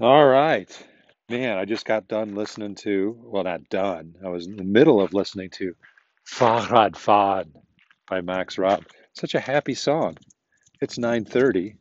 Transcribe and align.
All 0.00 0.26
right. 0.26 0.68
Man, 1.30 1.56
I 1.56 1.64
just 1.64 1.86
got 1.86 2.08
done 2.08 2.34
listening 2.34 2.74
to, 2.76 3.16
well, 3.22 3.44
not 3.44 3.68
done. 3.68 4.16
I 4.24 4.28
was 4.28 4.46
in 4.48 4.56
the 4.56 4.64
middle 4.64 5.00
of 5.00 5.14
listening 5.14 5.50
to 5.50 5.74
Fahrrad 6.26 6.96
fahr'n 6.96 7.52
by 8.08 8.20
Max 8.20 8.56
Raabe. 8.56 8.84
Such 9.12 9.34
a 9.36 9.40
happy 9.40 9.74
song. 9.74 10.16
It's 10.80 10.98
9:30, 10.98 11.76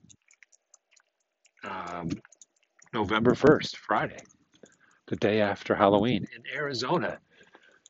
um, 1.64 2.10
November 2.94 3.34
1st, 3.34 3.78
Friday, 3.78 4.22
the 5.08 5.16
day 5.16 5.42
after 5.42 5.74
Halloween 5.74 6.28
in 6.36 6.44
Arizona. 6.56 7.20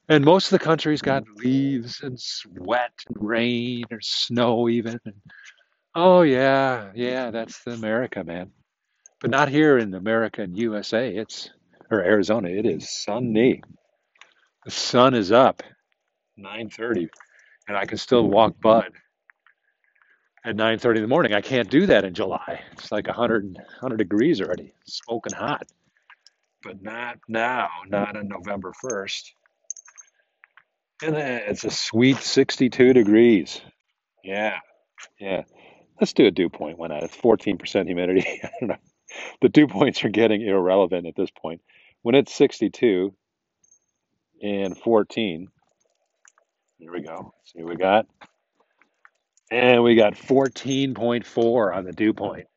And 0.07 0.23
most 0.23 0.45
of 0.45 0.57
the 0.57 0.65
country's 0.65 1.01
got 1.01 1.25
leaves 1.35 2.01
and 2.01 2.17
sweat 2.17 2.93
and 3.07 3.17
rain 3.29 3.83
or 3.91 3.99
snow 4.01 4.69
even. 4.69 4.99
And, 5.05 5.15
oh 5.95 6.21
yeah, 6.21 6.91
yeah, 6.95 7.29
that's 7.31 7.61
the 7.65 7.71
America, 7.71 8.23
man. 8.23 8.51
But 9.23 9.31
not 9.31 9.47
here 9.47 9.77
in 9.77 9.93
America 9.93 10.41
and 10.41 10.57
USA. 10.57 11.07
It's 11.15 11.49
or 11.89 12.01
Arizona. 12.01 12.49
It 12.49 12.65
is 12.65 12.89
sunny. 12.89 13.63
The 14.65 14.71
sun 14.71 15.13
is 15.13 15.31
up, 15.31 15.63
9:30, 16.37 17.07
and 17.69 17.77
I 17.77 17.85
can 17.85 17.97
still 17.97 18.27
walk 18.27 18.59
Bud 18.59 18.91
at 20.43 20.57
9:30 20.57 20.97
in 20.97 21.01
the 21.03 21.07
morning. 21.07 21.33
I 21.33 21.39
can't 21.39 21.69
do 21.69 21.85
that 21.85 22.03
in 22.03 22.13
July. 22.13 22.63
It's 22.73 22.91
like 22.91 23.07
100 23.07 23.45
100 23.55 23.95
degrees 23.95 24.41
already, 24.41 24.73
smoking 24.85 25.37
hot. 25.37 25.67
But 26.61 26.81
not 26.81 27.19
now, 27.29 27.69
not 27.87 28.17
on 28.17 28.27
November 28.27 28.73
1st. 28.83 29.31
And 31.01 31.15
it's 31.15 31.63
a 31.63 31.71
sweet 31.71 32.17
62 32.17 32.91
degrees. 32.91 33.61
Yeah, 34.21 34.57
yeah. 35.17 35.43
Let's 36.01 36.11
do 36.11 36.25
a 36.25 36.31
dew 36.31 36.49
point 36.49 36.77
one 36.77 36.91
out. 36.91 37.03
It's 37.03 37.15
14% 37.15 37.85
humidity. 37.85 38.41
I 38.43 38.49
don't 38.59 38.67
know. 38.67 38.92
The 39.41 39.49
dew 39.49 39.67
points 39.67 40.03
are 40.03 40.09
getting 40.09 40.41
irrelevant 40.41 41.07
at 41.07 41.15
this 41.15 41.29
point. 41.29 41.61
When 42.01 42.15
it's 42.15 42.33
62 42.33 43.13
and 44.41 44.77
14, 44.77 45.47
here 46.79 46.91
we 46.91 47.01
go. 47.01 47.33
See 47.45 47.63
what 47.63 47.69
we 47.69 47.75
got? 47.77 48.07
And 49.49 49.83
we 49.83 49.95
got 49.95 50.15
14.4 50.15 51.75
on 51.75 51.85
the 51.85 51.93
dew 51.93 52.13
point. 52.13 52.47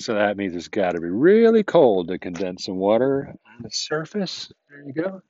So 0.00 0.14
that 0.14 0.36
means 0.36 0.54
it's 0.54 0.68
got 0.68 0.92
to 0.92 1.00
be 1.00 1.08
really 1.08 1.64
cold 1.64 2.08
to 2.08 2.18
condense 2.18 2.64
some 2.64 2.76
water 2.76 3.34
on 3.46 3.62
the 3.62 3.70
surface. 3.70 4.50
There 4.68 4.84
you 4.84 4.92
go. 4.92 5.22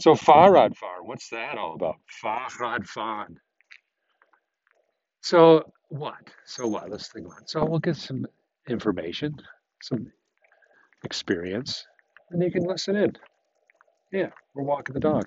So 0.00 0.14
Farad 0.14 0.76
Far, 0.76 1.02
what's 1.02 1.28
that 1.28 1.58
all 1.58 1.74
about? 1.74 1.96
Farad 2.24 2.86
Fan. 2.86 3.38
So 5.20 5.70
what? 5.88 6.14
So 6.46 6.66
what? 6.66 6.90
Let's 6.90 7.08
think 7.08 7.26
about 7.26 7.42
it. 7.42 7.50
So 7.50 7.64
we'll 7.66 7.80
get 7.80 7.96
some 7.96 8.26
information, 8.70 9.36
some 9.82 10.10
experience, 11.04 11.86
and 12.30 12.42
you 12.42 12.50
can 12.50 12.64
listen 12.64 12.96
in. 12.96 13.12
Yeah, 14.12 14.30
we're 14.54 14.64
walking 14.64 14.94
the 14.94 15.00
dog. 15.00 15.24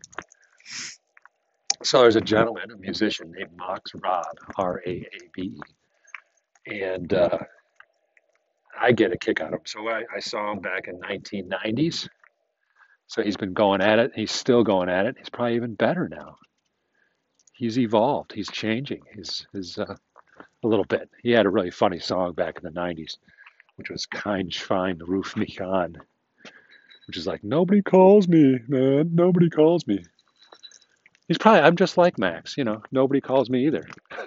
So 1.84 2.02
there's 2.02 2.16
a 2.16 2.22
gentleman, 2.22 2.72
a 2.72 2.78
musician 2.78 3.32
named 3.36 3.52
Max 3.58 3.92
Raabe, 3.92 4.24
R 4.58 4.82
A 4.86 4.90
A 4.90 5.20
B 5.34 5.60
E, 6.68 6.82
and 6.82 7.14
uh, 7.14 7.40
I 8.80 8.92
get 8.92 9.12
a 9.12 9.18
kick 9.18 9.42
out 9.42 9.48
of 9.48 9.60
him. 9.60 9.66
So 9.66 9.88
I, 9.90 10.04
I 10.16 10.20
saw 10.20 10.52
him 10.52 10.60
back 10.60 10.88
in 10.88 11.00
1990s. 11.00 12.08
So 13.08 13.22
he's 13.22 13.38
been 13.38 13.54
going 13.54 13.82
at 13.82 14.00
it. 14.00 14.12
He's 14.16 14.32
still 14.32 14.64
going 14.64 14.90
at 14.90 15.06
it. 15.06 15.16
He's 15.18 15.30
probably 15.30 15.56
even 15.56 15.76
better 15.76 16.10
now. 16.10 16.38
He's 17.54 17.78
evolved. 17.78 18.32
He's 18.34 18.50
changing. 18.50 19.02
He's, 19.14 19.46
he's 19.54 19.78
uh, 19.78 19.96
a 20.64 20.68
little 20.68 20.86
bit. 20.86 21.10
He 21.22 21.32
had 21.32 21.46
a 21.46 21.50
really 21.50 21.72
funny 21.72 22.00
song 22.00 22.34
back 22.34 22.58
in 22.58 22.64
the 22.64 22.80
90s, 22.80 23.18
which 23.76 23.90
was 23.90 24.06
Kein 24.06 24.50
Schwein 24.50 25.00
Ruft 25.00 25.36
mich 25.36 25.60
an, 25.60 25.98
which 27.08 27.18
is 27.18 27.28
like, 27.28 27.44
nobody 27.44 27.82
calls 27.82 28.28
me, 28.28 28.60
man. 28.68 29.12
Nobody 29.14 29.50
calls 29.50 29.86
me. 29.88 30.06
He's 31.28 31.38
probably, 31.38 31.62
I'm 31.62 31.76
just 31.76 31.98
like 31.98 32.18
Max, 32.20 32.58
you 32.58 32.64
know, 32.64 32.82
nobody 32.92 33.22
calls 33.22 33.50
me 33.50 33.68
either. 33.68 33.84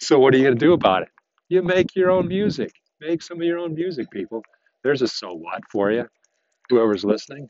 So 0.00 0.18
what 0.18 0.32
are 0.34 0.36
you 0.36 0.44
going 0.44 0.58
to 0.58 0.64
do 0.64 0.72
about 0.74 1.02
it? 1.02 1.08
You 1.48 1.62
make 1.62 1.96
your 1.96 2.10
own 2.10 2.28
music. 2.28 2.70
Make 3.00 3.22
some 3.22 3.38
of 3.38 3.42
your 3.44 3.58
own 3.58 3.74
music, 3.74 4.10
people. 4.10 4.42
There's 4.84 5.02
a 5.02 5.08
so 5.08 5.34
what 5.34 5.62
for 5.70 5.90
you. 5.90 6.06
Whoever's 6.70 7.04
listening, 7.04 7.48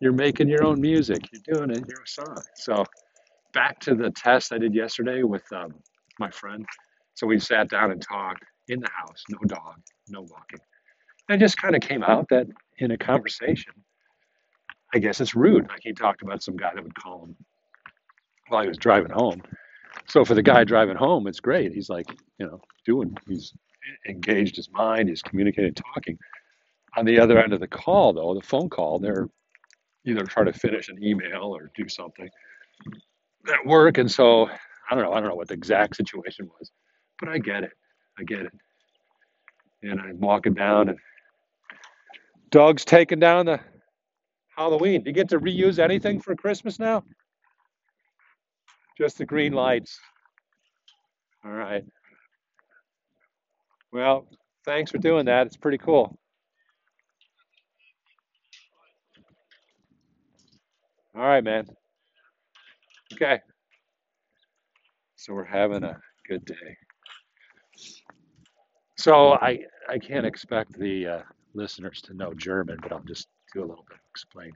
you're 0.00 0.12
making 0.12 0.48
your 0.48 0.64
own 0.64 0.80
music. 0.80 1.20
You're 1.32 1.58
doing 1.58 1.70
it. 1.70 1.84
You're 1.88 2.02
a 2.02 2.08
song. 2.08 2.36
So 2.56 2.84
back 3.54 3.80
to 3.80 3.94
the 3.94 4.10
test 4.10 4.52
I 4.52 4.58
did 4.58 4.74
yesterday 4.74 5.22
with 5.22 5.44
um, 5.52 5.74
my 6.18 6.30
friend. 6.30 6.66
So 7.14 7.26
we 7.26 7.38
sat 7.38 7.70
down 7.70 7.90
and 7.90 8.02
talked 8.02 8.44
in 8.68 8.80
the 8.80 8.88
house, 8.90 9.24
no 9.28 9.38
dog, 9.46 9.76
no 10.08 10.22
walking. 10.22 10.60
And 11.28 11.40
it 11.40 11.44
just 11.44 11.56
kind 11.56 11.74
of 11.74 11.82
came 11.82 12.02
out 12.02 12.28
that 12.30 12.46
in 12.78 12.90
a 12.90 12.98
conversation, 12.98 13.72
I 14.94 14.98
guess 14.98 15.20
it's 15.20 15.34
rude. 15.34 15.68
Like 15.68 15.80
he 15.82 15.92
talked 15.92 16.22
about 16.22 16.42
some 16.42 16.56
guy 16.56 16.72
that 16.74 16.82
would 16.82 16.94
call 16.94 17.24
him 17.24 17.36
while 18.48 18.62
he 18.62 18.68
was 18.68 18.78
driving 18.78 19.10
home. 19.10 19.42
So 20.08 20.24
for 20.24 20.34
the 20.34 20.42
guy 20.42 20.64
driving 20.64 20.96
home, 20.96 21.26
it's 21.26 21.40
great. 21.40 21.72
He's 21.72 21.88
like, 21.88 22.06
you 22.38 22.46
know, 22.46 22.60
doing, 22.84 23.16
he's 23.28 23.52
engaged 24.08 24.56
his 24.56 24.70
mind, 24.70 25.08
he's 25.08 25.22
communicating, 25.22 25.74
talking. 25.74 26.18
On 26.96 27.04
the 27.04 27.20
other 27.20 27.38
end 27.42 27.52
of 27.52 27.60
the 27.60 27.68
call, 27.68 28.12
though, 28.12 28.34
the 28.34 28.46
phone 28.46 28.68
call, 28.68 28.98
they're 28.98 29.28
either 30.04 30.24
trying 30.24 30.46
to 30.46 30.52
finish 30.52 30.88
an 30.88 31.02
email 31.02 31.54
or 31.54 31.70
do 31.74 31.88
something 31.88 32.28
at 33.48 33.66
work. 33.66 33.98
And 33.98 34.10
so 34.10 34.48
I 34.90 34.94
don't 34.94 35.04
know, 35.04 35.12
I 35.12 35.20
don't 35.20 35.28
know 35.28 35.34
what 35.34 35.48
the 35.48 35.54
exact 35.54 35.96
situation 35.96 36.50
was, 36.58 36.70
but 37.18 37.28
I 37.28 37.38
get 37.38 37.64
it. 37.64 37.72
I 38.22 38.24
get 38.24 38.42
it. 38.42 38.52
And 39.82 40.00
I'm 40.00 40.20
walking 40.20 40.54
down 40.54 40.90
and 40.90 40.98
Doug's 42.50 42.84
taking 42.84 43.18
down 43.18 43.46
the 43.46 43.58
Halloween. 44.56 45.02
Do 45.02 45.10
you 45.10 45.14
get 45.14 45.30
to 45.30 45.40
reuse 45.40 45.80
anything 45.80 46.20
for 46.20 46.36
Christmas 46.36 46.78
now? 46.78 47.02
Just 48.96 49.18
the 49.18 49.24
green 49.26 49.54
lights. 49.54 49.98
All 51.44 51.50
right. 51.50 51.84
Well, 53.92 54.28
thanks 54.64 54.92
for 54.92 54.98
doing 54.98 55.26
that. 55.26 55.48
It's 55.48 55.56
pretty 55.56 55.78
cool. 55.78 56.16
All 61.16 61.22
right, 61.22 61.42
man. 61.42 61.66
Okay. 63.14 63.40
So 65.16 65.34
we're 65.34 65.44
having 65.44 65.82
a 65.82 65.98
good 66.28 66.44
day. 66.44 66.76
So 69.02 69.32
I 69.32 69.58
I 69.88 69.98
can't 69.98 70.24
expect 70.24 70.78
the 70.78 71.06
uh, 71.08 71.22
listeners 71.54 72.00
to 72.02 72.14
know 72.14 72.34
German, 72.34 72.78
but 72.80 72.92
I'll 72.92 73.02
just 73.02 73.26
do 73.52 73.58
a 73.58 73.66
little 73.66 73.84
bit 73.88 73.96
of 73.96 74.00
explaining. 74.12 74.54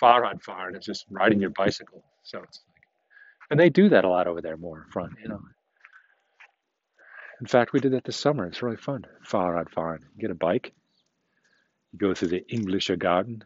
Fahrradfahren 0.00 0.78
is 0.78 0.84
just 0.84 1.06
riding 1.10 1.40
your 1.40 1.50
bicycle. 1.50 2.04
So 2.22 2.38
it's 2.44 2.60
like, 2.68 2.82
and 3.50 3.58
they 3.58 3.68
do 3.68 3.88
that 3.88 4.04
a 4.04 4.08
lot 4.08 4.28
over 4.28 4.40
there 4.40 4.56
more 4.56 4.84
in 4.84 4.92
front, 4.92 5.14
you 5.20 5.28
know. 5.28 5.40
In 7.40 7.46
fact, 7.48 7.72
we 7.72 7.80
did 7.80 7.92
that 7.92 8.04
this 8.04 8.16
summer. 8.16 8.46
It's 8.46 8.62
really 8.62 8.76
fun. 8.76 9.04
Fahrradfahren. 9.28 10.02
You 10.14 10.20
get 10.20 10.30
a 10.30 10.36
bike, 10.36 10.72
you 11.90 11.98
go 11.98 12.14
through 12.14 12.28
the 12.28 12.44
Englischer 12.52 12.96
Garden, 12.96 13.42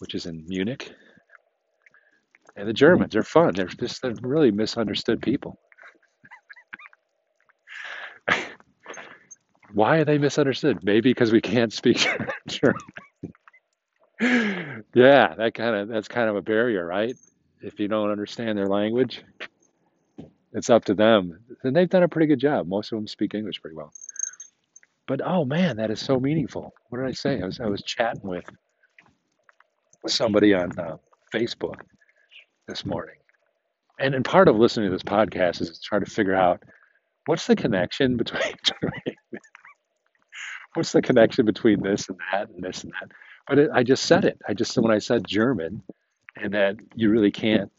which 0.00 0.14
is 0.14 0.26
in 0.26 0.44
Munich, 0.46 0.92
and 2.54 2.68
the 2.68 2.74
Germans 2.74 3.16
are 3.16 3.22
fun. 3.22 3.54
They're 3.54 3.64
just 3.64 4.02
they're 4.02 4.12
really 4.20 4.50
misunderstood 4.50 5.22
people. 5.22 5.58
Why 9.72 9.98
are 9.98 10.04
they 10.04 10.18
misunderstood? 10.18 10.82
Maybe 10.82 11.10
because 11.10 11.32
we 11.32 11.40
can't 11.40 11.72
speak 11.72 12.06
German. 12.48 12.80
Yeah, 14.94 15.34
that 15.36 15.54
kind 15.54 15.76
of 15.76 15.88
that's 15.88 16.08
kind 16.08 16.28
of 16.28 16.36
a 16.36 16.42
barrier, 16.42 16.84
right? 16.86 17.14
If 17.60 17.78
you 17.78 17.88
don't 17.88 18.10
understand 18.10 18.58
their 18.58 18.66
language, 18.66 19.22
it's 20.52 20.70
up 20.70 20.84
to 20.86 20.94
them. 20.94 21.38
And 21.62 21.74
they've 21.76 21.88
done 21.88 22.02
a 22.02 22.08
pretty 22.08 22.26
good 22.26 22.40
job. 22.40 22.66
Most 22.66 22.92
of 22.92 22.98
them 22.98 23.06
speak 23.06 23.34
English 23.34 23.60
pretty 23.60 23.76
well. 23.76 23.92
But 25.06 25.20
oh 25.24 25.44
man, 25.44 25.76
that 25.76 25.90
is 25.90 26.00
so 26.00 26.18
meaningful. 26.20 26.72
What 26.88 26.98
did 26.98 27.08
I 27.08 27.12
say? 27.12 27.40
I 27.40 27.46
was 27.46 27.60
I 27.60 27.66
was 27.66 27.82
chatting 27.82 28.28
with 28.28 28.44
somebody 30.06 30.54
on 30.54 30.78
uh, 30.78 30.96
Facebook 31.34 31.80
this 32.66 32.84
morning, 32.84 33.16
and 34.00 34.14
and 34.14 34.24
part 34.24 34.48
of 34.48 34.56
listening 34.56 34.90
to 34.90 34.92
this 34.92 35.02
podcast 35.02 35.60
is 35.60 35.80
trying 35.80 36.04
to 36.04 36.10
figure 36.10 36.34
out 36.34 36.62
what's 37.26 37.46
the 37.46 37.56
connection 37.56 38.16
between 38.16 38.54
what's 40.74 40.92
the 40.92 41.02
connection 41.02 41.44
between 41.46 41.82
this 41.82 42.08
and 42.08 42.18
that 42.32 42.50
and 42.50 42.62
this 42.62 42.84
and 42.84 42.92
that. 43.00 43.10
But 43.46 43.58
it, 43.58 43.70
I 43.72 43.82
just 43.82 44.04
said 44.04 44.24
it. 44.24 44.38
I 44.46 44.54
just 44.54 44.76
when 44.76 44.92
I 44.92 44.98
said 44.98 45.26
German, 45.26 45.82
and 46.36 46.54
that 46.54 46.76
you 46.94 47.10
really 47.10 47.30
can't 47.30 47.70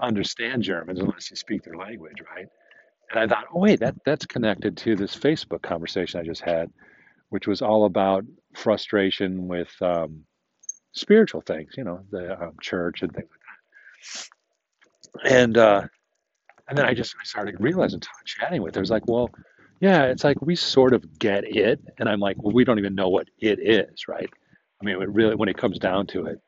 understand 0.00 0.62
Germans 0.62 1.00
unless 1.00 1.30
you 1.30 1.36
speak 1.36 1.62
their 1.62 1.76
language, 1.76 2.22
right? 2.34 2.46
And 3.10 3.20
I 3.20 3.26
thought, 3.26 3.46
oh 3.54 3.60
wait, 3.60 3.80
that 3.80 3.96
that's 4.04 4.26
connected 4.26 4.76
to 4.78 4.96
this 4.96 5.16
Facebook 5.16 5.62
conversation 5.62 6.20
I 6.20 6.24
just 6.24 6.42
had, 6.42 6.70
which 7.28 7.46
was 7.46 7.62
all 7.62 7.84
about 7.84 8.24
frustration 8.54 9.48
with 9.48 9.70
um, 9.82 10.24
spiritual 10.92 11.40
things, 11.42 11.74
you 11.76 11.84
know, 11.84 12.00
the 12.10 12.40
um, 12.40 12.52
church 12.60 13.02
and 13.02 13.12
things 13.12 13.28
like 13.30 13.40
that. 15.24 15.32
And 15.32 15.58
uh, 15.58 15.82
and 16.68 16.78
then 16.78 16.86
I 16.86 16.94
just 16.94 17.14
I 17.20 17.24
started 17.24 17.56
realizing, 17.60 18.00
chatting 18.24 18.62
with 18.62 18.74
her, 18.76 18.80
I 18.80 18.82
was 18.82 18.90
like, 18.90 19.06
well, 19.08 19.28
yeah, 19.80 20.04
it's 20.04 20.24
like 20.24 20.40
we 20.42 20.56
sort 20.56 20.92
of 20.92 21.18
get 21.18 21.44
it, 21.44 21.80
and 21.98 22.08
I'm 22.08 22.20
like, 22.20 22.42
well, 22.42 22.52
we 22.52 22.64
don't 22.64 22.78
even 22.78 22.94
know 22.94 23.08
what 23.08 23.28
it 23.38 23.58
is, 23.58 24.06
right? 24.06 24.30
I 24.80 24.84
mean, 24.84 25.00
it 25.00 25.08
really, 25.08 25.34
when 25.34 25.48
it 25.48 25.56
comes 25.56 25.78
down 25.78 26.06
to 26.08 26.26
it, 26.26 26.40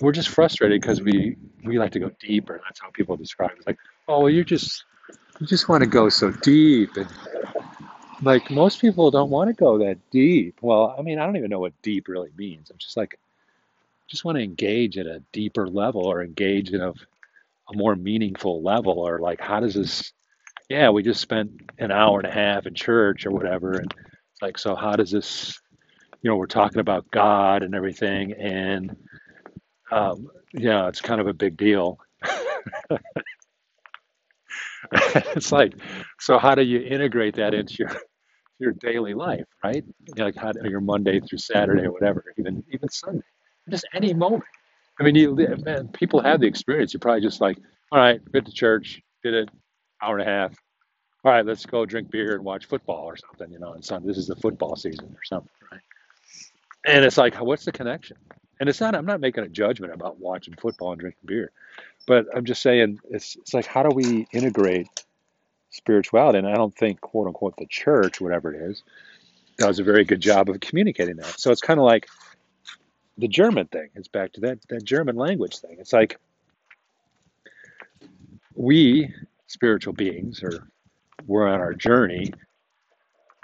we're 0.00 0.12
just 0.12 0.28
frustrated 0.28 0.80
because 0.80 1.00
we 1.00 1.36
we 1.64 1.78
like 1.78 1.92
to 1.92 2.00
go 2.00 2.10
deeper. 2.20 2.60
That's 2.64 2.80
how 2.80 2.90
people 2.90 3.16
describe 3.16 3.52
it. 3.52 3.58
It's 3.58 3.66
like, 3.66 3.78
oh, 4.08 4.20
well, 4.20 4.30
you 4.30 4.44
just 4.44 4.84
you 5.38 5.46
just 5.46 5.68
want 5.68 5.82
to 5.84 5.88
go 5.88 6.08
so 6.08 6.32
deep, 6.32 6.96
and 6.96 7.08
like 8.22 8.50
most 8.50 8.80
people 8.80 9.10
don't 9.10 9.30
want 9.30 9.48
to 9.48 9.54
go 9.54 9.78
that 9.78 9.98
deep. 10.10 10.58
Well, 10.60 10.94
I 10.98 11.02
mean, 11.02 11.18
I 11.18 11.26
don't 11.26 11.36
even 11.36 11.50
know 11.50 11.60
what 11.60 11.80
deep 11.82 12.08
really 12.08 12.30
means. 12.36 12.70
I'm 12.70 12.78
just 12.78 12.96
like, 12.96 13.18
just 14.08 14.24
want 14.24 14.38
to 14.38 14.44
engage 14.44 14.98
at 14.98 15.06
a 15.06 15.22
deeper 15.32 15.68
level 15.68 16.04
or 16.04 16.22
engage 16.22 16.70
in 16.70 16.80
a, 16.80 16.90
a 16.90 17.76
more 17.76 17.94
meaningful 17.94 18.60
level, 18.62 18.98
or 18.98 19.20
like, 19.20 19.40
how 19.40 19.60
does 19.60 19.74
this? 19.74 20.12
Yeah, 20.70 20.90
we 20.90 21.02
just 21.02 21.20
spent 21.20 21.50
an 21.78 21.90
hour 21.90 22.20
and 22.20 22.28
a 22.28 22.32
half 22.32 22.64
in 22.64 22.74
church 22.74 23.26
or 23.26 23.32
whatever, 23.32 23.72
and 23.72 23.92
it's 23.92 24.40
like, 24.40 24.56
so 24.56 24.76
how 24.76 24.92
does 24.92 25.10
this? 25.10 25.60
You 26.22 26.30
know, 26.30 26.36
we're 26.36 26.46
talking 26.46 26.78
about 26.78 27.10
God 27.10 27.64
and 27.64 27.74
everything, 27.74 28.32
and 28.34 28.96
um, 29.90 30.28
yeah, 30.54 30.86
it's 30.86 31.00
kind 31.00 31.20
of 31.20 31.26
a 31.26 31.34
big 31.34 31.56
deal. 31.56 31.98
it's 34.92 35.50
like, 35.50 35.74
so 36.20 36.38
how 36.38 36.54
do 36.54 36.62
you 36.62 36.80
integrate 36.80 37.34
that 37.36 37.52
into 37.52 37.74
your 37.80 37.90
your 38.60 38.72
daily 38.72 39.14
life, 39.14 39.46
right? 39.64 39.84
Like 40.16 40.36
how 40.36 40.52
your 40.62 40.80
Monday 40.80 41.18
through 41.18 41.38
Saturday 41.38 41.84
or 41.84 41.92
whatever, 41.92 42.24
even 42.38 42.62
even 42.72 42.88
Sunday, 42.90 43.26
just 43.68 43.88
any 43.92 44.14
moment. 44.14 44.44
I 45.00 45.02
mean, 45.02 45.16
you 45.16 45.34
man, 45.64 45.88
people 45.88 46.22
have 46.22 46.40
the 46.40 46.46
experience. 46.46 46.92
You're 46.92 47.00
probably 47.00 47.22
just 47.22 47.40
like, 47.40 47.58
all 47.90 47.98
right, 47.98 48.20
get 48.32 48.46
to 48.46 48.52
church, 48.52 49.02
did 49.24 49.34
it, 49.34 49.48
hour 50.02 50.18
and 50.18 50.28
a 50.28 50.30
half. 50.30 50.54
All 51.24 51.32
right, 51.32 51.44
let's 51.44 51.66
go 51.66 51.84
drink 51.84 52.10
beer 52.10 52.34
and 52.34 52.44
watch 52.44 52.66
football 52.66 53.04
or 53.04 53.16
something. 53.16 53.50
You 53.52 53.58
know, 53.58 53.72
and 53.72 53.84
Sunday 53.84 54.08
this 54.08 54.18
is 54.18 54.26
the 54.26 54.36
football 54.36 54.76
season 54.76 55.14
or 55.14 55.24
something, 55.24 55.50
right? 55.70 55.80
And 56.86 57.04
it's 57.04 57.18
like, 57.18 57.34
what's 57.40 57.64
the 57.64 57.72
connection? 57.72 58.16
And 58.58 58.68
it's 58.68 58.80
not. 58.80 58.94
I'm 58.94 59.06
not 59.06 59.20
making 59.20 59.44
a 59.44 59.48
judgment 59.48 59.92
about 59.92 60.18
watching 60.18 60.54
football 60.54 60.92
and 60.92 61.00
drinking 61.00 61.26
beer, 61.26 61.50
but 62.06 62.26
I'm 62.34 62.44
just 62.44 62.62
saying 62.62 63.00
it's 63.10 63.36
it's 63.36 63.54
like, 63.54 63.66
how 63.66 63.82
do 63.82 63.94
we 63.94 64.26
integrate 64.32 64.88
spirituality? 65.70 66.38
And 66.38 66.48
I 66.48 66.54
don't 66.54 66.74
think, 66.74 67.00
quote 67.00 67.26
unquote, 67.26 67.56
the 67.56 67.66
church, 67.66 68.20
whatever 68.20 68.52
it 68.52 68.70
is, 68.70 68.82
does 69.56 69.78
a 69.78 69.84
very 69.84 70.04
good 70.04 70.20
job 70.20 70.48
of 70.48 70.60
communicating 70.60 71.16
that. 71.16 71.38
So 71.38 71.50
it's 71.50 71.60
kind 71.60 71.78
of 71.78 71.84
like 71.84 72.08
the 73.18 73.28
German 73.28 73.66
thing. 73.66 73.88
It's 73.94 74.08
back 74.08 74.32
to 74.32 74.40
that 74.40 74.58
that 74.68 74.84
German 74.84 75.16
language 75.16 75.58
thing. 75.58 75.76
It's 75.78 75.92
like 75.92 76.18
we 78.54 79.14
spiritual 79.50 79.92
beings 79.92 80.42
or 80.42 80.68
we're 81.26 81.48
on 81.48 81.60
our 81.60 81.74
journey, 81.74 82.32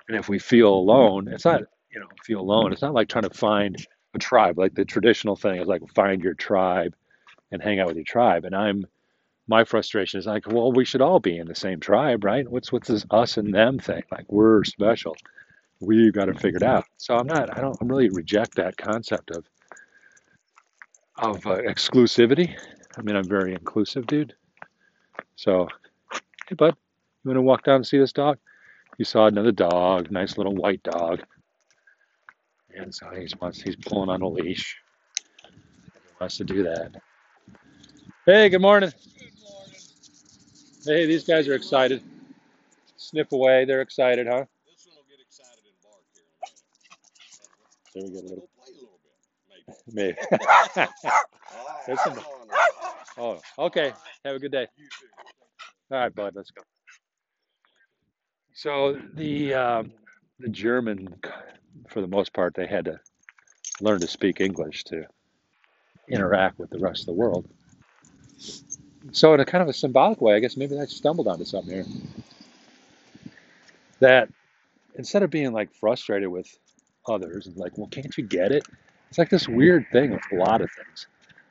and 0.09 0.17
if 0.17 0.29
we 0.29 0.39
feel 0.39 0.73
alone, 0.73 1.29
it's 1.29 1.45
not 1.45 1.63
you 1.93 2.01
know 2.01 2.07
feel 2.25 2.41
alone. 2.41 2.73
It's 2.73 2.83
not 2.83 2.95
like 2.95 3.09
trying 3.09 3.25
to 3.25 3.31
find 3.31 3.77
a 4.15 4.19
tribe. 4.19 4.59
Like 4.59 4.75
the 4.75 4.85
traditional 4.85 5.37
thing 5.37 5.61
is 5.61 5.69
like 5.69 5.83
find 5.95 6.23
your 6.23 6.35
tribe 6.35 6.95
and 7.53 7.63
hang 7.63 7.81
out 7.81 7.89
with 7.89 7.97
your 7.97 8.05
tribe. 8.05 8.45
And 8.45 8.55
I'm 8.55 8.87
my 9.49 9.65
frustration 9.65 10.19
is 10.19 10.27
like, 10.27 10.47
well, 10.49 10.73
we 10.73 10.85
should 10.85 11.01
all 11.01 11.21
be 11.21 11.39
in 11.39 11.47
the 11.47 11.55
same 11.55 11.81
tribe, 11.81 12.25
right? 12.25 12.49
What's 12.49 12.73
what's 12.73 12.89
this 12.89 13.05
us 13.11 13.37
and 13.37 13.55
them 13.55 13.79
thing? 13.79 14.03
Like 14.11 14.31
we're 14.31 14.65
special. 14.65 15.17
We've 15.81 16.13
got 16.13 16.27
to 16.27 16.35
figure 16.35 16.57
it 16.57 16.63
out. 16.63 16.85
So 16.97 17.17
I'm 17.17 17.27
not. 17.27 17.57
I 17.57 17.61
don't. 17.61 17.77
I'm 17.81 17.89
really 17.89 18.09
reject 18.09 18.55
that 18.57 18.77
concept 18.77 19.31
of 19.31 19.45
of 21.19 21.47
uh, 21.47 21.59
exclusivity. 21.59 22.57
I 22.97 23.03
mean, 23.03 23.17
I'm 23.17 23.29
very 23.29 23.53
inclusive, 23.53 24.07
dude. 24.07 24.35
So, 25.37 25.69
hey, 26.49 26.55
bud, 26.55 26.77
you 27.25 27.29
want 27.31 27.37
to 27.37 27.43
walk 27.43 27.65
down 27.65 27.77
and 27.77 27.87
see 27.87 27.99
this 27.99 28.13
dog? 28.13 28.39
You 28.99 29.05
saw 29.05 29.27
another 29.27 29.53
dog, 29.53 30.11
nice 30.11 30.39
little 30.39 30.55
white 30.55 30.83
dog, 30.83 31.21
and 32.75 32.95
so 32.95 33.11
he's 33.11 33.35
wants 33.41 33.61
he's 33.61 33.77
pulling 33.77 34.09
on 34.09 34.23
a 34.23 34.29
leash. 34.29 34.77
He 35.45 36.13
wants 36.21 36.37
to 36.39 36.45
do 36.45 36.63
that. 36.63 36.93
Hey, 38.25 38.49
good 38.49 38.61
morning. 38.61 38.93
Hey, 40.85 41.07
these 41.07 41.25
guys 41.25 41.49
are 41.49 41.55
excited. 41.55 42.03
Sniff 42.97 43.33
away. 43.33 43.65
They're 43.65 43.83
excited, 43.83 44.27
huh? 44.27 44.45
This 44.67 44.87
one 44.87 44.97
will 44.97 45.05
get 45.11 45.21
excited 45.21 45.63
and 45.67 45.75
bark 45.83 46.05
here. 46.15 46.25
there 47.95 48.05
here 48.05 48.11
we 48.11 48.15
go. 48.15 48.21
A 48.21 48.29
little. 48.29 48.49
Play 48.57 48.73
a 48.73 48.81
little 48.81 48.99
bit, 49.95 49.95
maybe. 49.95 50.17
maybe. 50.77 50.89
Oh, 53.19 53.41
Oh, 53.59 53.65
okay. 53.67 53.93
Have 54.25 54.37
a 54.37 54.39
good 54.39 54.53
day. 54.53 54.67
All 55.91 55.99
right, 55.99 56.15
bud. 56.15 56.33
Let's 56.35 56.51
go. 56.51 56.63
So 58.55 58.99
the 59.15 59.55
um, 59.55 59.93
the 60.41 60.49
German, 60.49 61.15
for 61.89 62.01
the 62.01 62.07
most 62.07 62.33
part, 62.33 62.55
they 62.55 62.67
had 62.67 62.87
to 62.87 62.99
learn 63.81 64.01
to 64.01 64.07
speak 64.09 64.41
English 64.41 64.85
to 64.85 65.05
interact 66.09 66.59
with 66.59 66.71
the 66.71 66.79
rest 66.79 67.03
of 67.03 67.07
the 67.07 67.13
world. 67.13 67.49
So 69.13 69.35
in 69.35 69.41
a 69.41 69.45
kind 69.45 69.63
of 69.63 69.69
a 69.69 69.73
symbolic 69.73 70.21
way, 70.21 70.35
I 70.35 70.41
guess 70.41 70.57
maybe 70.57 70.79
I 70.79 70.87
stumbled 70.87 71.29
onto 71.29 71.45
something 71.45 71.73
here. 71.73 71.87
That 74.01 74.29
instead 74.97 75.23
of 75.23 75.31
being 75.31 75.53
like 75.53 75.73
frustrated 75.75 76.29
with 76.29 76.49
others 77.07 77.47
and 77.47 77.57
like, 77.57 77.79
well, 77.79 77.89
can't 77.89 78.17
you 78.17 78.25
get 78.25 78.53
it? 78.53 78.67
It's 79.09 79.19
like 79.19 79.31
this 79.31 79.49
weird 79.49 79.87
thing 79.93 80.11
with 80.11 80.23
a 80.33 80.37
lot 80.37 80.61
of 80.61 80.69
things. 80.73 81.07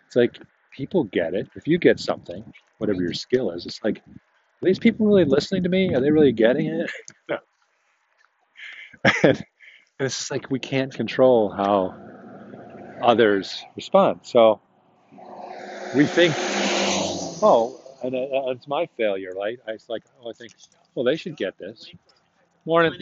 It's 0.07 0.15
like 0.15 0.37
people 0.71 1.05
get 1.05 1.33
it. 1.33 1.47
If 1.55 1.67
you 1.67 1.77
get 1.77 1.99
something, 1.99 2.43
whatever 2.77 3.01
your 3.01 3.13
skill 3.13 3.51
is, 3.51 3.65
it's 3.65 3.83
like, 3.83 3.97
are 3.99 4.65
these 4.65 4.79
people 4.79 5.05
really 5.05 5.25
listening 5.25 5.63
to 5.63 5.69
me? 5.69 5.93
Are 5.93 5.99
they 6.01 6.11
really 6.11 6.31
getting 6.31 6.67
it? 6.67 6.91
and 9.23 9.43
it's 9.99 10.17
just 10.17 10.31
like 10.31 10.49
we 10.49 10.59
can't 10.59 10.93
control 10.93 11.49
how 11.49 11.93
others 13.01 13.63
respond. 13.75 14.21
So 14.23 14.61
we 15.93 16.05
think, 16.07 16.33
oh, 17.41 17.79
and 18.03 18.15
uh, 18.15 18.51
it's 18.51 18.67
my 18.67 18.87
failure, 18.97 19.31
right? 19.35 19.59
I 19.67 19.73
was 19.73 19.87
like, 19.89 20.03
oh, 20.21 20.29
I 20.29 20.33
think, 20.33 20.53
well, 20.93 21.05
they 21.05 21.15
should 21.15 21.37
get 21.37 21.57
this. 21.57 21.89
Morning. 22.65 22.93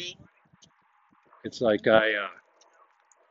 It's 1.43 1.61
like 1.61 1.87
I, 1.87 2.13
uh, 2.13 2.27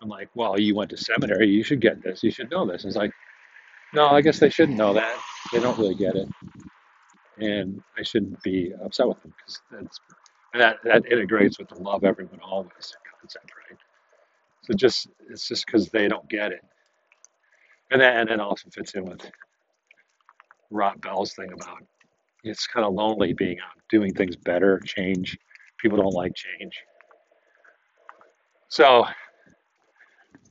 I'm 0.00 0.08
like, 0.08 0.28
well, 0.34 0.58
you 0.58 0.74
went 0.74 0.90
to 0.90 0.96
seminary, 0.96 1.48
you 1.48 1.62
should 1.62 1.80
get 1.80 2.02
this, 2.02 2.22
you 2.22 2.30
should 2.30 2.50
know 2.50 2.66
this. 2.66 2.84
It's 2.84 2.96
like, 2.96 3.12
no, 3.94 4.08
I 4.08 4.20
guess 4.20 4.38
they 4.38 4.50
shouldn't 4.50 4.78
know 4.78 4.94
that. 4.94 5.18
They 5.52 5.60
don't 5.60 5.78
really 5.78 5.94
get 5.94 6.16
it, 6.16 6.28
and 7.38 7.82
I 7.98 8.02
shouldn't 8.02 8.42
be 8.42 8.72
upset 8.84 9.08
with 9.08 9.20
them 9.22 9.34
because 9.36 9.60
that's 9.70 10.00
that 10.54 10.78
that 10.84 11.10
integrates 11.10 11.58
with 11.58 11.68
the 11.68 11.76
love 11.80 12.04
everyone 12.04 12.40
always 12.40 12.96
concept, 13.20 13.50
right? 13.68 13.78
So 14.62 14.74
just 14.74 15.08
it's 15.28 15.48
just 15.48 15.66
because 15.66 15.88
they 15.88 16.08
don't 16.08 16.28
get 16.28 16.52
it, 16.52 16.64
and 17.90 18.00
that 18.00 18.16
and 18.16 18.30
it 18.30 18.40
also 18.40 18.70
fits 18.70 18.94
in 18.94 19.04
with 19.04 19.30
Rob 20.70 21.00
Bell's 21.00 21.34
thing 21.34 21.52
about 21.52 21.84
it's 22.44 22.66
kind 22.66 22.86
of 22.86 22.94
lonely 22.94 23.32
being 23.32 23.58
out 23.60 23.80
doing 23.90 24.14
things 24.14 24.36
better, 24.36 24.80
change. 24.84 25.38
People 25.78 25.98
don't 25.98 26.14
like 26.14 26.32
change. 26.34 26.78
So 28.68 29.04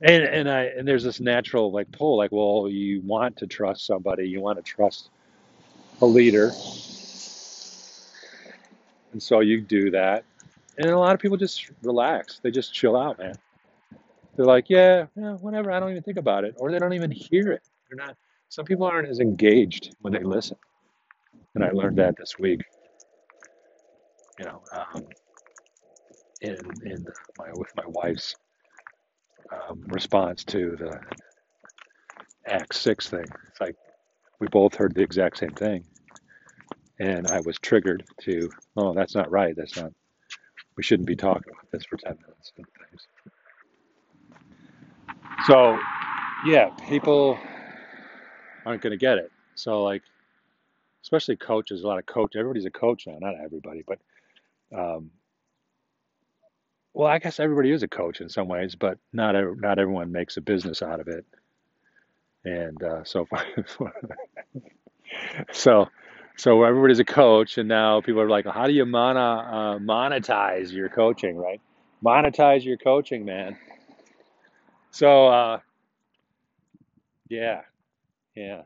and 0.01 0.23
and 0.23 0.49
I 0.49 0.63
and 0.65 0.87
there's 0.87 1.03
this 1.03 1.19
natural 1.19 1.71
like 1.71 1.91
pull, 1.91 2.17
like, 2.17 2.31
well, 2.31 2.67
you 2.69 3.01
want 3.01 3.37
to 3.37 3.47
trust 3.47 3.85
somebody, 3.85 4.27
you 4.27 4.41
want 4.41 4.57
to 4.57 4.63
trust 4.63 5.09
a 6.01 6.05
leader, 6.05 6.51
and 9.13 9.21
so 9.21 9.41
you 9.41 9.61
do 9.61 9.91
that. 9.91 10.23
And 10.77 10.89
a 10.89 10.97
lot 10.99 11.13
of 11.13 11.19
people 11.21 11.37
just 11.37 11.71
relax. 11.83 12.39
They 12.41 12.51
just 12.51 12.73
chill 12.73 12.97
out, 12.97 13.19
man. 13.19 13.35
They're 14.35 14.45
like, 14.45 14.69
yeah, 14.69 15.07
yeah, 15.15 15.33
whatever. 15.35 15.71
I 15.71 15.79
don't 15.79 15.91
even 15.91 16.03
think 16.03 16.17
about 16.17 16.43
it, 16.45 16.55
or 16.57 16.71
they 16.71 16.79
don't 16.79 16.93
even 16.93 17.11
hear 17.11 17.51
it. 17.51 17.63
They're 17.89 17.97
not. 18.07 18.17
Some 18.49 18.65
people 18.65 18.85
aren't 18.85 19.09
as 19.09 19.19
engaged 19.19 19.95
when 20.01 20.13
they 20.13 20.23
listen, 20.23 20.57
and 21.55 21.63
I 21.63 21.71
learned 21.71 21.97
that 21.97 22.17
this 22.17 22.39
week. 22.39 22.61
You 24.39 24.45
know, 24.45 24.61
um, 24.73 25.05
in 26.41 26.57
in 26.85 27.05
my 27.37 27.51
with 27.53 27.71
my 27.75 27.85
wife's 27.87 28.35
um, 29.51 29.83
response 29.87 30.43
to 30.45 30.75
the 30.77 30.99
Act 32.47 32.75
Six 32.75 33.09
thing. 33.09 33.25
It's 33.49 33.61
like 33.61 33.75
we 34.39 34.47
both 34.47 34.75
heard 34.75 34.95
the 34.95 35.01
exact 35.01 35.37
same 35.37 35.51
thing, 35.51 35.85
and 36.99 37.27
I 37.27 37.41
was 37.41 37.57
triggered 37.59 38.03
to, 38.21 38.49
oh, 38.77 38.93
that's 38.93 39.15
not 39.15 39.31
right. 39.31 39.55
That's 39.55 39.77
not. 39.77 39.91
We 40.77 40.83
shouldn't 40.83 41.07
be 41.07 41.15
talking 41.15 41.51
about 41.51 41.71
this 41.71 41.85
for 41.85 41.97
ten 41.97 42.17
minutes 42.21 42.51
and 42.57 42.65
things. 42.89 43.07
So, 45.45 45.77
yeah, 46.45 46.69
people 46.87 47.37
aren't 48.65 48.81
going 48.81 48.91
to 48.91 48.97
get 48.97 49.17
it. 49.17 49.31
So, 49.55 49.83
like, 49.83 50.03
especially 51.03 51.35
coaches, 51.35 51.83
a 51.83 51.87
lot 51.87 51.99
of 51.99 52.05
coach. 52.05 52.35
Everybody's 52.35 52.65
a 52.65 52.71
coach 52.71 53.07
now. 53.07 53.17
Not 53.19 53.35
everybody, 53.43 53.83
but 53.85 53.99
um, 54.75 55.11
well, 56.93 57.07
I 57.09 57.19
guess 57.19 57.39
everybody 57.39 57.71
is 57.71 57.83
a 57.83 57.87
coach 57.87 58.21
in 58.21 58.29
some 58.29 58.47
ways, 58.47 58.75
but 58.75 58.99
not 59.13 59.35
not 59.59 59.79
everyone 59.79 60.11
makes 60.11 60.37
a 60.37 60.41
business 60.41 60.81
out 60.81 60.99
of 60.99 61.07
it. 61.07 61.25
And 62.45 62.81
uh, 62.83 63.03
so, 63.03 63.27
so 65.51 65.87
So 66.37 66.63
everybody's 66.63 66.99
a 66.99 67.05
coach, 67.05 67.57
and 67.59 67.69
now 67.69 68.01
people 68.01 68.21
are 68.21 68.29
like, 68.29 68.45
"How 68.47 68.67
do 68.67 68.73
you 68.73 68.85
mono, 68.85 69.19
uh, 69.21 69.79
monetize 69.79 70.71
your 70.73 70.89
coaching?" 70.89 71.37
Right? 71.37 71.61
Monetize 72.03 72.65
your 72.65 72.77
coaching, 72.77 73.25
man. 73.25 73.57
So 74.91 75.27
uh, 75.27 75.59
yeah, 77.29 77.61
yeah, 78.35 78.63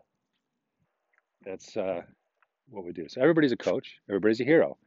that's 1.46 1.78
uh, 1.78 2.02
what 2.70 2.86
we 2.86 2.94
do. 2.94 3.08
So 3.10 3.22
everybody's 3.22 3.52
a 3.54 3.58
coach. 3.58 4.00
Everybody's 4.10 4.42
a 4.42 4.46
hero. 4.46 4.78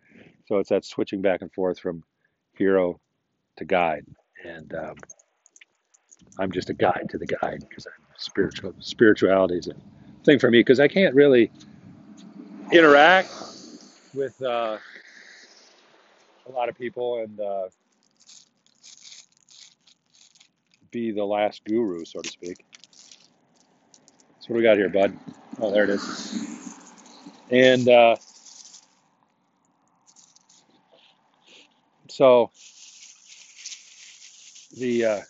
So 0.46 0.58
it's 0.58 0.70
that 0.70 0.84
switching 0.84 1.22
back 1.22 1.42
and 1.42 1.52
forth 1.52 1.78
from 1.80 2.04
hero 2.56 3.00
to 3.58 3.64
guide, 3.64 4.04
and 4.44 4.74
um, 4.74 4.94
I'm 6.38 6.50
just 6.50 6.70
a 6.70 6.74
guide 6.74 7.06
to 7.10 7.18
the 7.18 7.26
guide 7.26 7.64
because 7.68 7.86
spiritual. 8.16 8.74
Spirituality 8.80 9.58
is 9.58 9.68
a 9.68 9.74
thing 10.24 10.38
for 10.38 10.50
me 10.50 10.60
because 10.60 10.80
I 10.80 10.88
can't 10.88 11.14
really 11.14 11.50
interact 12.72 13.30
with 14.14 14.40
uh, 14.42 14.78
a 16.46 16.52
lot 16.52 16.68
of 16.68 16.76
people 16.76 17.20
and 17.20 17.40
uh, 17.40 17.68
be 20.90 21.12
the 21.12 21.24
last 21.24 21.64
guru, 21.64 22.04
so 22.04 22.20
to 22.20 22.28
speak. 22.28 22.64
So 24.40 24.48
what 24.48 24.48
do 24.48 24.54
we 24.54 24.62
got 24.62 24.76
here, 24.76 24.88
bud? 24.88 25.16
Oh, 25.60 25.70
there 25.70 25.84
it 25.84 25.90
is. 25.90 26.58
And 27.50 27.88
uh, 27.88 28.16
so 32.08 32.50
the 34.78 35.04
uh, 35.04 35.20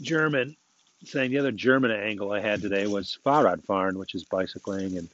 German 0.00 0.56
saying 1.04 1.30
the 1.30 1.38
other 1.38 1.52
German 1.52 1.90
angle 1.90 2.32
I 2.32 2.40
had 2.40 2.60
today 2.60 2.86
was 2.86 3.18
Fahrradfahren, 3.24 3.94
which 3.94 4.14
is 4.14 4.24
bicycling, 4.24 4.98
and 4.98 5.08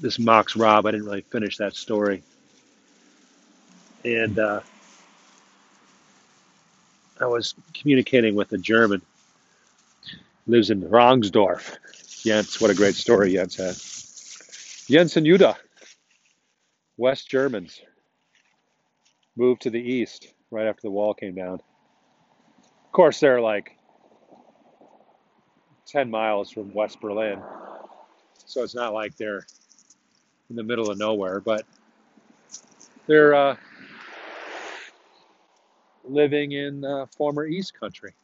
this 0.00 0.18
Max 0.18 0.54
Raabe. 0.54 0.86
I 0.86 0.90
didn't 0.90 1.06
really 1.06 1.22
finish 1.22 1.56
that 1.58 1.74
story, 1.74 2.22
and 4.04 4.38
uh, 4.38 4.60
I 7.20 7.26
was 7.26 7.54
communicating 7.72 8.34
with 8.34 8.52
a 8.52 8.58
German 8.58 9.00
lives 10.46 10.70
in 10.70 10.82
Rangsdorf. 10.82 11.76
Jens, 12.22 12.60
what 12.60 12.70
a 12.70 12.74
great 12.74 12.94
story 12.94 13.32
Jens 13.32 13.56
had. 13.56 13.76
Jens 14.90 15.16
and 15.16 15.24
Judah, 15.24 15.56
West 16.96 17.30
Germans, 17.30 17.80
moved 19.36 19.62
to 19.62 19.70
the 19.70 19.80
east 19.80 20.28
right 20.50 20.66
after 20.66 20.82
the 20.82 20.90
wall 20.90 21.14
came 21.14 21.34
down. 21.34 21.60
Course, 22.94 23.18
they're 23.18 23.40
like 23.40 23.76
10 25.86 26.08
miles 26.08 26.52
from 26.52 26.72
West 26.72 27.00
Berlin, 27.00 27.42
so 28.36 28.62
it's 28.62 28.76
not 28.76 28.94
like 28.94 29.16
they're 29.16 29.44
in 30.48 30.54
the 30.54 30.62
middle 30.62 30.88
of 30.88 30.96
nowhere, 30.96 31.40
but 31.40 31.66
they're 33.08 33.34
uh, 33.34 33.56
living 36.04 36.52
in 36.52 36.84
uh, 36.84 37.06
former 37.06 37.44
East 37.44 37.74
Country. 37.74 38.14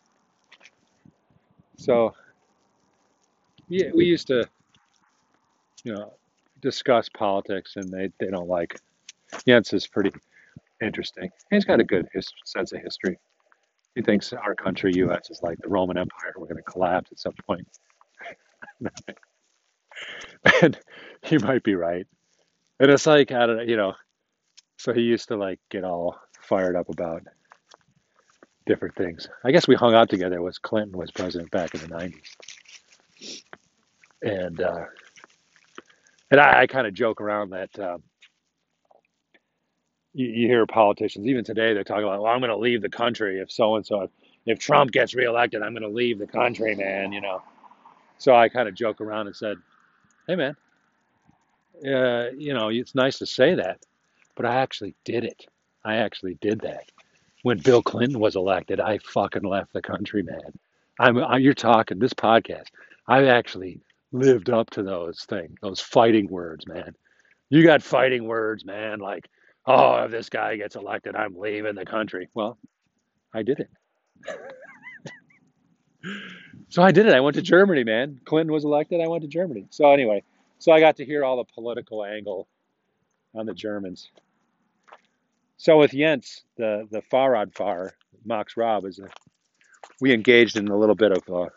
So 1.77 2.15
yeah, 3.69 3.91
we 3.93 4.05
used 4.05 4.29
to, 4.29 4.49
you 5.83 5.95
know, 5.95 6.13
discuss 6.63 7.09
politics, 7.09 7.73
and 7.75 7.91
they, 7.91 8.13
they 8.21 8.31
don't 8.31 8.49
like. 8.49 8.79
Jens 9.49 9.73
is 9.73 9.89
pretty 9.89 10.13
interesting. 10.81 11.29
He's 11.51 11.65
got 11.65 11.81
a 11.81 11.85
good 11.85 12.09
his, 12.13 12.33
sense 12.45 12.71
of 12.71 12.81
history. 12.83 13.19
He 13.95 14.03
thinks 14.03 14.33
our 14.33 14.55
country, 14.55 14.93
U.S., 14.97 15.31
is 15.31 15.43
like 15.43 15.59
the 15.59 15.69
Roman 15.69 15.99
Empire. 15.99 16.33
We're 16.37 16.47
going 16.47 16.57
to 16.57 16.63
collapse 16.63 17.11
at 17.11 17.19
some 17.19 17.35
point. 17.47 17.67
and 20.63 20.79
he 21.23 21.39
might 21.39 21.63
be 21.63 21.75
right. 21.75 22.07
And 22.79 22.91
it's 22.91 23.07
like, 23.07 23.33
I 23.33 23.47
don't 23.47 23.57
know, 23.59 23.63
you 23.63 23.77
know, 23.77 23.95
so 24.79 24.95
he 24.95 25.03
used 25.03 25.29
to 25.29 25.37
like 25.37 25.61
get 25.71 25.85
all 25.85 26.17
fired 26.41 26.77
up 26.77 26.89
about 26.89 27.23
different 28.67 28.95
things. 28.95 29.29
I 29.45 29.51
guess 29.51 29.69
we 29.69 29.75
hung 29.75 29.95
out 29.95 30.09
together 30.09 30.41
was 30.41 30.59
Clinton 30.59 30.97
was 30.97 31.11
president 31.11 31.51
back 31.51 31.75
in 31.75 31.81
the 31.81 31.89
90s. 31.89 33.43
And, 34.23 34.61
uh, 34.61 34.85
and 36.31 36.41
I, 36.41 36.63
I 36.63 36.67
kind 36.67 36.87
of 36.87 36.95
joke 36.95 37.21
around 37.21 37.51
that 37.51 37.79
um, 37.79 38.03
you, 40.15 40.27
you 40.27 40.47
hear 40.47 40.67
politicians, 40.67 41.27
even 41.27 41.45
today, 41.45 41.73
they're 41.73 41.85
talking 41.85 42.05
about, 42.05 42.23
well, 42.23 42.33
I'm 42.33 42.41
going 42.41 42.51
to 42.51 42.57
leave 42.57 42.83
the 42.83 42.89
country 42.89 43.39
if 43.41 43.51
so 43.51 43.77
and 43.77 43.87
so, 43.87 44.11
if 44.47 44.59
Trump 44.59 44.91
gets 44.91 45.15
reelected, 45.15 45.63
I'm 45.63 45.73
going 45.73 45.83
to 45.83 45.89
leave 45.89 46.19
the 46.19 46.27
country, 46.27 46.75
man, 46.75 47.13
you 47.13 47.21
know. 47.21 47.43
So 48.19 48.35
I 48.35 48.49
kind 48.49 48.69
of 48.69 48.75
joke 48.75 49.01
around 49.01 49.27
and 49.27 49.37
said, 49.37 49.57
hey, 50.27 50.37
man, 50.37 50.57
uh, 51.87 52.31
you 52.37 52.55
know, 52.55 52.69
it's 52.69 52.95
nice 52.95 53.19
to 53.19 53.27
say 53.27 53.55
that, 53.55 53.85
but 54.35 54.47
I 54.47 54.57
actually 54.57 54.95
did 55.05 55.25
it. 55.25 55.47
I 55.85 55.97
actually 55.97 56.35
did 56.41 56.61
that. 56.61 56.91
When 57.43 57.59
Bill 57.59 57.83
Clinton 57.83 58.21
was 58.21 58.37
elected, 58.37 58.81
I 58.81 58.99
fucking 58.99 59.45
left 59.45 59.73
the 59.73 59.81
country, 59.81 60.23
man. 60.23 60.59
I'm, 60.99 61.19
I, 61.19 61.39
you're 61.39 61.55
talking 61.55 61.99
this 61.99 62.13
podcast. 62.13 62.67
I 63.09 63.25
actually 63.25 63.81
lived 64.13 64.51
up 64.51 64.69
to 64.71 64.83
those 64.83 65.25
things, 65.25 65.57
those 65.63 65.81
fighting 65.81 66.29
words, 66.29 66.67
man. 66.67 66.95
You 67.49 67.63
got 67.63 67.83
fighting 67.83 68.25
words, 68.27 68.65
man, 68.65 68.99
like, 68.99 69.29
oh, 69.67 70.05
if 70.05 70.11
this 70.11 70.29
guy 70.29 70.57
gets 70.57 70.77
elected, 70.77 71.17
I'm 71.17 71.39
leaving 71.39 71.75
the 71.75 71.85
country. 71.85 72.29
Well, 72.35 72.59
I 73.35 73.43
did 73.43 73.61
it. 73.61 73.71
So 76.71 76.83
I 76.83 76.93
did 76.93 77.07
it. 77.07 77.15
I 77.15 77.21
went 77.21 77.35
to 77.35 77.43
Germany, 77.43 77.83
man. 77.83 78.21
Clinton 78.25 78.53
was 78.53 78.65
elected. 78.65 79.01
I 79.01 79.09
went 79.09 79.23
to 79.23 79.29
Germany. 79.29 79.67
So 79.71 79.91
anyway, 79.91 80.23
so 80.59 80.71
I 80.71 80.79
got 80.79 80.97
to 80.97 81.05
hear 81.05 81.25
all 81.25 81.37
the 81.37 81.53
political 81.53 82.05
angle 82.05 82.47
on 83.35 83.45
the 83.45 83.55
Germans. 83.55 84.09
So 85.57 85.79
with 85.79 85.91
Jens, 85.91 86.45
the 86.57 86.87
the 86.91 87.03
Fahrradfahrer, 87.13 87.91
Max 88.25 88.55
Raabe, 88.55 88.87
is 88.87 89.01
a, 89.01 89.09
we 90.01 90.15
engaged 90.15 90.57
in 90.57 90.69
a 90.69 90.77
little 90.77 90.95
bit 90.95 91.11
of 91.11 91.23
uh, 91.29 91.49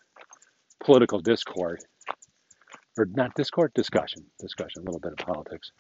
political 0.83 1.19
discord, 1.19 1.79
or 2.97 3.05
not 3.05 3.35
discord, 3.35 3.71
discussion, 3.75 4.25
discussion, 4.39 4.81
a 4.81 4.85
little 4.85 4.99
bit 4.99 5.13
of 5.13 5.25
politics. 5.25 5.71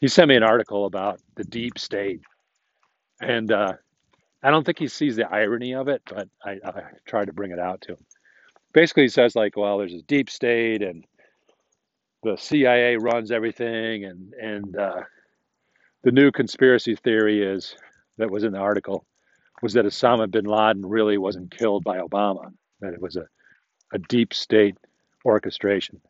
He 0.00 0.08
sent 0.08 0.28
me 0.28 0.36
an 0.36 0.42
article 0.42 0.86
about 0.86 1.20
the 1.36 1.44
deep 1.44 1.78
state, 1.78 2.20
and 3.20 3.50
uh, 3.52 3.74
I 4.42 4.50
don't 4.50 4.64
think 4.64 4.78
he 4.78 4.88
sees 4.88 5.16
the 5.16 5.28
irony 5.28 5.74
of 5.74 5.88
it, 5.88 6.02
but 6.06 6.28
I, 6.44 6.58
I 6.64 6.82
tried 7.06 7.26
to 7.26 7.32
bring 7.32 7.50
it 7.50 7.58
out 7.58 7.82
to 7.82 7.92
him. 7.92 8.06
Basically, 8.72 9.04
he 9.04 9.08
says 9.08 9.34
like, 9.36 9.56
well, 9.56 9.78
there's 9.78 9.94
a 9.94 10.02
deep 10.02 10.30
state, 10.30 10.82
and 10.82 11.04
the 12.22 12.36
CIA 12.36 12.96
runs 12.96 13.30
everything, 13.30 14.04
and 14.04 14.32
and 14.34 14.76
uh, 14.76 15.02
the 16.02 16.12
new 16.12 16.30
conspiracy 16.30 16.94
theory 16.96 17.42
is 17.42 17.76
that 18.18 18.30
was 18.30 18.44
in 18.44 18.52
the 18.52 18.58
article 18.58 19.04
was 19.62 19.74
that 19.74 19.84
Osama 19.84 20.30
bin 20.30 20.44
Laden 20.44 20.86
really 20.86 21.18
wasn't 21.18 21.50
killed 21.50 21.84
by 21.84 21.98
Obama, 21.98 22.52
that 22.80 22.94
it 22.94 23.00
was 23.00 23.16
a, 23.16 23.26
a 23.92 23.98
deep 23.98 24.32
state 24.32 24.76
orchestration. 25.24 26.00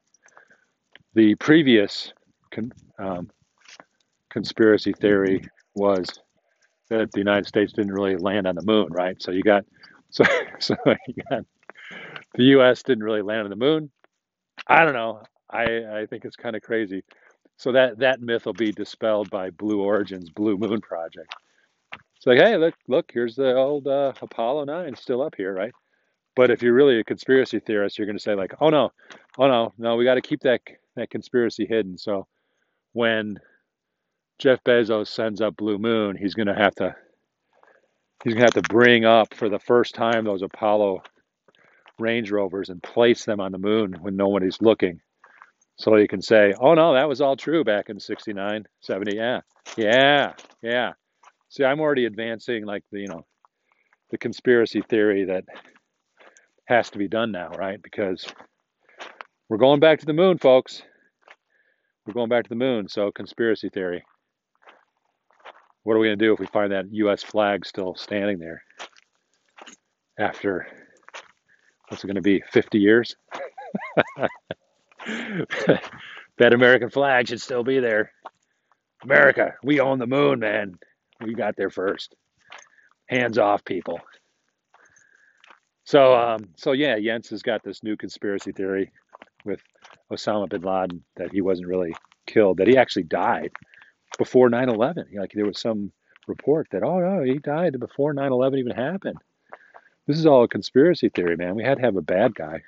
The 1.15 1.35
previous 1.37 2.13
con, 2.53 2.73
um, 2.99 3.31
conspiracy 4.31 4.93
theory 4.93 5.43
was 5.75 6.07
that 6.89 7.13
the 7.13 7.19
United 7.19 7.47
States 7.47 7.73
didn't 7.73 7.93
really 7.93 8.17
land 8.17 8.47
on 8.47 8.55
the 8.55 8.63
moon, 8.63 8.89
right? 8.91 9.21
So 9.23 9.31
you 9.31 9.43
got 9.43 9.65
so 10.11 10.25
so 10.59 10.77
you 11.07 11.23
got 11.31 11.45
the 12.35 12.45
U.S. 12.45 12.83
didn't 12.83 13.05
really 13.05 13.23
land 13.23 13.45
on 13.45 13.51
the 13.51 13.57
moon. 13.57 13.91
I 14.67 14.85
don't 14.85 14.95
know. 14.95 15.23
I 15.51 16.01
I 16.01 16.07
think 16.07 16.25
it's 16.25 16.37
kind 16.37 16.57
of 16.57 16.63
crazy. 16.63 17.05
So 17.57 17.73
that 17.73 17.99
that 17.99 18.21
myth 18.21 18.47
will 18.47 18.55
be 18.55 18.73
dispelled 18.73 19.31
by 19.31 19.51
Blue 19.51 19.83
Origin's 19.83 20.31
Blue 20.31 20.57
Moon 20.57 20.81
project. 20.81 21.35
It's 22.17 22.27
like, 22.27 22.39
hey, 22.39 22.57
look, 22.57 22.75
look, 22.87 23.11
here's 23.13 23.35
the 23.35 23.55
old 23.55 23.87
uh, 23.87 24.13
Apollo 24.21 24.65
9 24.65 24.95
still 24.95 25.23
up 25.23 25.35
here, 25.37 25.55
right? 25.55 25.73
But 26.37 26.51
if 26.51 26.63
you're 26.63 26.75
really 26.75 26.99
a 26.99 27.05
conspiracy 27.05 27.61
theorist, 27.61 27.99
you're 27.99 28.07
going 28.07 28.17
to 28.17 28.23
say 28.23 28.35
like, 28.35 28.55
oh 28.61 28.69
no, 28.69 28.93
oh 29.39 29.49
no, 29.49 29.73
no, 29.79 29.97
we 29.97 30.05
got 30.05 30.15
to 30.15 30.21
keep 30.21 30.41
that 30.41 30.61
that 30.97 31.11
conspiracy 31.11 31.67
hidden. 31.67 31.97
So 31.97 32.27
when 32.93 33.39
Jeff 34.41 34.65
Bezos 34.65 35.09
sends 35.09 35.43
up 35.43 35.57
Blue 35.57 35.77
Moon, 35.77 36.17
he's 36.17 36.35
going 36.35 36.47
to 36.47 36.55
have 36.55 36.75
to 36.77 36.97
he's 38.25 38.33
going 38.33 38.47
to 38.47 38.55
have 38.55 38.65
to 38.65 38.75
bring 38.75 39.05
up 39.05 39.35
for 39.35 39.51
the 39.51 39.59
first 39.59 39.95
time 39.95 40.25
those 40.25 40.43
Apollo 40.43 41.03
Range 41.99 42.31
Rovers 42.31 42.71
and 42.71 42.83
place 42.83 43.27
them 43.27 43.39
on 43.39 43.53
the 43.53 43.59
moon 43.59 43.97
when 44.01 44.17
nobody's 44.17 44.57
looking. 44.63 45.01
So 45.77 45.97
you 45.97 46.09
can 46.09 46.23
say, 46.23 46.55
oh 46.59 46.73
no, 46.73 46.95
that 46.95 47.09
was 47.09 47.21
all 47.21 47.37
true 47.37 47.65
back 47.65 47.91
in 47.91 48.01
69, 48.01 48.65
70. 48.81 49.17
Yeah, 49.17 49.41
yeah, 49.77 50.33
yeah. 50.63 50.93
See, 51.51 51.65
I'm 51.65 51.81
already 51.81 52.07
advancing 52.07 52.65
like 52.65 52.83
the, 52.91 53.01
you 53.01 53.09
know, 53.09 53.27
the 54.11 54.19
conspiracy 54.19 54.83
theory 54.89 55.27
that 55.27 55.45
has 56.65 56.89
to 56.91 56.99
be 56.99 57.09
done 57.09 57.31
now, 57.31 57.49
right? 57.51 57.81
Because 57.83 58.27
we're 59.49 59.59
going 59.59 59.81
back 59.81 60.01
to 60.01 60.07
the 60.07 60.13
moon, 60.15 60.39
folks. 60.39 60.83
We're 62.07 62.15
going 62.15 62.31
back 62.31 62.45
to 62.45 62.49
the 62.49 62.55
moon. 62.55 62.89
So, 62.89 63.11
conspiracy 63.11 63.69
theory. 63.69 64.03
What 65.83 65.95
are 65.95 65.99
we 65.99 66.09
going 66.09 66.19
to 66.19 66.25
do 66.25 66.33
if 66.33 66.39
we 66.39 66.47
find 66.47 66.73
that 66.73 66.93
U.S. 66.93 67.23
flag 67.23 67.65
still 67.65 67.95
standing 67.95 68.39
there 68.39 68.63
after, 70.19 70.67
what's 71.89 72.05
it 72.05 72.07
going 72.07 72.17
to 72.17 72.23
be, 72.23 72.43
50 72.53 72.79
years? 72.79 73.17
That 76.41 76.55
American 76.55 76.89
flag 76.89 77.29
should 77.29 77.43
still 77.43 77.63
be 77.63 77.81
there. 77.81 78.13
America, 79.03 79.57
we 79.63 79.79
own 79.79 79.99
the 79.99 80.07
moon, 80.07 80.39
man. 80.41 80.79
We 81.21 81.35
got 81.35 81.55
there 81.55 81.69
first. 81.69 82.15
Hands 83.09 83.37
off, 83.37 83.63
people. 83.63 84.01
So, 85.85 86.17
um, 86.17 86.49
so 86.57 86.73
yeah, 86.73 86.99
Jens 86.99 87.29
has 87.29 87.43
got 87.43 87.63
this 87.63 87.83
new 87.83 87.95
conspiracy 87.95 88.53
theory 88.53 88.91
with 89.45 89.61
Osama 90.11 90.49
bin 90.49 90.63
Laden 90.63 91.05
that 91.17 91.31
he 91.31 91.43
wasn't 91.43 91.69
really 91.69 91.95
killed, 92.27 92.57
that 92.57 92.69
he 92.69 92.79
actually 92.79 93.03
died 93.03 93.53
before 94.21 94.51
9/11. 94.51 95.07
Like 95.15 95.33
there 95.33 95.47
was 95.47 95.59
some 95.59 95.93
report 96.27 96.69
that, 96.73 96.83
oh 96.83 97.01
no, 97.01 97.23
he 97.23 97.39
died 97.39 97.81
before 97.81 98.13
9/11 98.13 98.59
even 98.59 98.73
happened. 98.73 99.17
This 100.07 100.19
is 100.19 100.27
all 100.27 100.45
a 100.45 100.49
conspiracy 100.49 101.09
theory, 101.09 101.37
man. 101.37 101.55
We 101.55 101.65
had 101.65 101.79
to 101.79 101.85
have 101.85 101.97
a 101.97 102.03
bad 102.03 102.35
guy. 102.35 102.61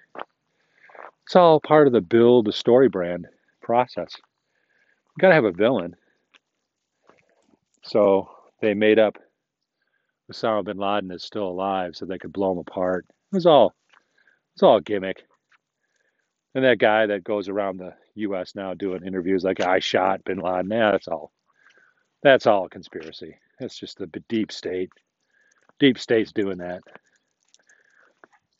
It's 1.27 1.37
all 1.37 1.61
part 1.61 1.87
of 1.87 1.93
the 1.93 2.01
build 2.01 2.49
a 2.49 2.53
story 2.53 2.89
brand 2.89 3.27
process. 3.61 4.17
You 4.17 5.21
got 5.21 5.29
to 5.29 5.35
have 5.35 5.45
a 5.45 5.53
villain. 5.53 5.95
So 7.83 8.31
they 8.63 8.73
made 8.73 8.99
up 8.99 9.19
Osama 10.33 10.65
bin 10.65 10.79
Laden 10.79 11.11
is 11.11 11.23
still 11.23 11.49
alive 11.49 11.97
so 11.97 12.07
they 12.07 12.19
could 12.19 12.33
blow 12.33 12.53
him 12.53 12.59
apart. 12.59 13.05
It 13.11 13.37
was 13.37 13.45
all 13.45 13.75
it's 14.55 14.63
all 14.63 14.81
gimmick. 14.81 15.23
And 16.55 16.65
that 16.65 16.79
guy 16.79 17.05
that 17.07 17.25
goes 17.25 17.51
around 17.51 17.77
the 17.77 17.93
US 18.15 18.55
now 18.55 18.73
doing 18.73 19.07
interviews 19.07 19.45
like 19.45 19.61
I 19.61 19.81
shot 19.81 20.25
bin 20.25 20.39
Laden, 20.39 20.71
yeah, 20.71 20.93
that's 20.93 21.09
all 21.09 21.31
that's 22.23 22.47
all 22.47 22.69
conspiracy. 22.69 23.37
That's 23.59 23.79
just 23.79 23.99
the 23.99 24.07
deep 24.29 24.53
state. 24.53 24.91
Deep 25.79 25.99
state's 25.99 26.33
doing 26.33 26.59
that. 26.59 26.83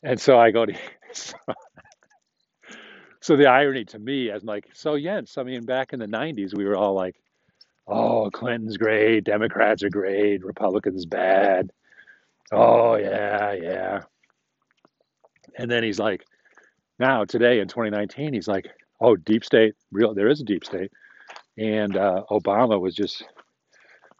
And 0.03 0.19
so 0.19 0.37
I 0.37 0.51
go 0.51 0.65
to 0.65 0.73
so, 1.13 1.35
so 3.21 3.37
the 3.37 3.47
irony 3.47 3.85
to 3.85 3.99
me 3.99 4.29
as 4.29 4.43
like, 4.43 4.67
so 4.73 4.99
Jens, 4.99 5.37
I 5.37 5.43
mean 5.43 5.65
back 5.65 5.93
in 5.93 5.99
the 5.99 6.07
nineties 6.07 6.53
we 6.53 6.65
were 6.65 6.75
all 6.75 6.93
like, 6.93 7.15
Oh, 7.87 8.29
Clinton's 8.31 8.77
great, 8.77 9.25
Democrats 9.25 9.83
are 9.83 9.89
great, 9.89 10.43
Republicans 10.43 11.05
bad. 11.05 11.71
Oh 12.51 12.95
yeah, 12.95 13.53
yeah. 13.53 14.01
And 15.57 15.69
then 15.69 15.83
he's 15.83 15.99
like, 15.99 16.25
now 16.99 17.25
today 17.25 17.59
in 17.59 17.67
2019, 17.67 18.33
he's 18.33 18.47
like, 18.47 18.67
oh, 19.01 19.15
deep 19.15 19.43
state, 19.43 19.75
real, 19.91 20.13
there 20.13 20.29
is 20.29 20.41
a 20.41 20.45
deep 20.45 20.63
state. 20.63 20.91
And 21.57 21.97
uh, 21.97 22.23
Obama 22.31 22.79
was 22.79 22.95
just 22.95 23.23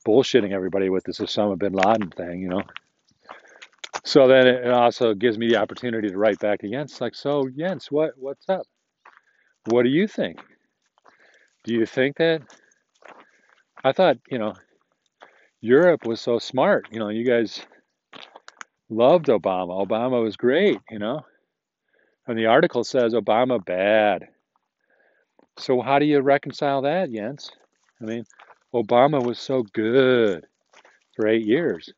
bullshitting 0.06 0.52
everybody 0.52 0.90
with 0.90 1.04
this 1.04 1.20
Osama 1.20 1.58
bin 1.58 1.74
Laden 1.74 2.12
thing, 2.12 2.42
you 2.42 2.50
know. 2.50 2.64
So 4.04 4.28
then 4.28 4.48
it 4.48 4.70
also 4.70 5.14
gives 5.14 5.38
me 5.38 5.48
the 5.50 5.58
opportunity 5.58 6.10
to 6.10 6.18
write 6.18 6.40
back 6.40 6.60
to 6.60 6.70
Jens, 6.70 7.00
like, 7.00 7.16
so 7.16 7.48
Jens, 7.58 7.88
what 7.90 8.12
what's 8.18 8.50
up? 8.50 8.66
What 9.66 9.84
do 9.84 9.90
you 9.90 10.08
think? 10.08 10.40
Do 11.64 11.74
you 11.74 11.86
think 11.86 12.18
that? 12.18 12.42
I 13.84 13.92
thought, 13.92 14.18
you 14.30 14.38
know, 14.40 14.54
Europe 15.62 16.06
was 16.06 16.20
so 16.20 16.40
smart. 16.40 16.88
You 16.92 17.00
know, 17.00 17.10
you 17.10 17.26
guys 17.26 17.62
loved 18.90 19.28
Obama. 19.28 19.86
Obama 19.86 20.22
was 20.22 20.36
great, 20.36 20.80
you 20.90 21.00
know. 21.00 21.22
And 22.28 22.38
the 22.38 22.48
article 22.48 22.84
says 22.84 23.14
Obama 23.14 23.64
bad. 23.64 24.28
So 25.58 25.82
how 25.82 26.00
do 26.00 26.06
you 26.06 26.22
reconcile 26.22 26.82
that, 26.84 27.12
Jens? 27.12 27.52
I 28.02 28.06
mean, 28.06 28.26
Obama 28.74 29.24
was 29.24 29.40
so 29.40 29.64
good 29.74 30.46
for 31.16 31.28
eight 31.28 31.46
years. 31.46 31.94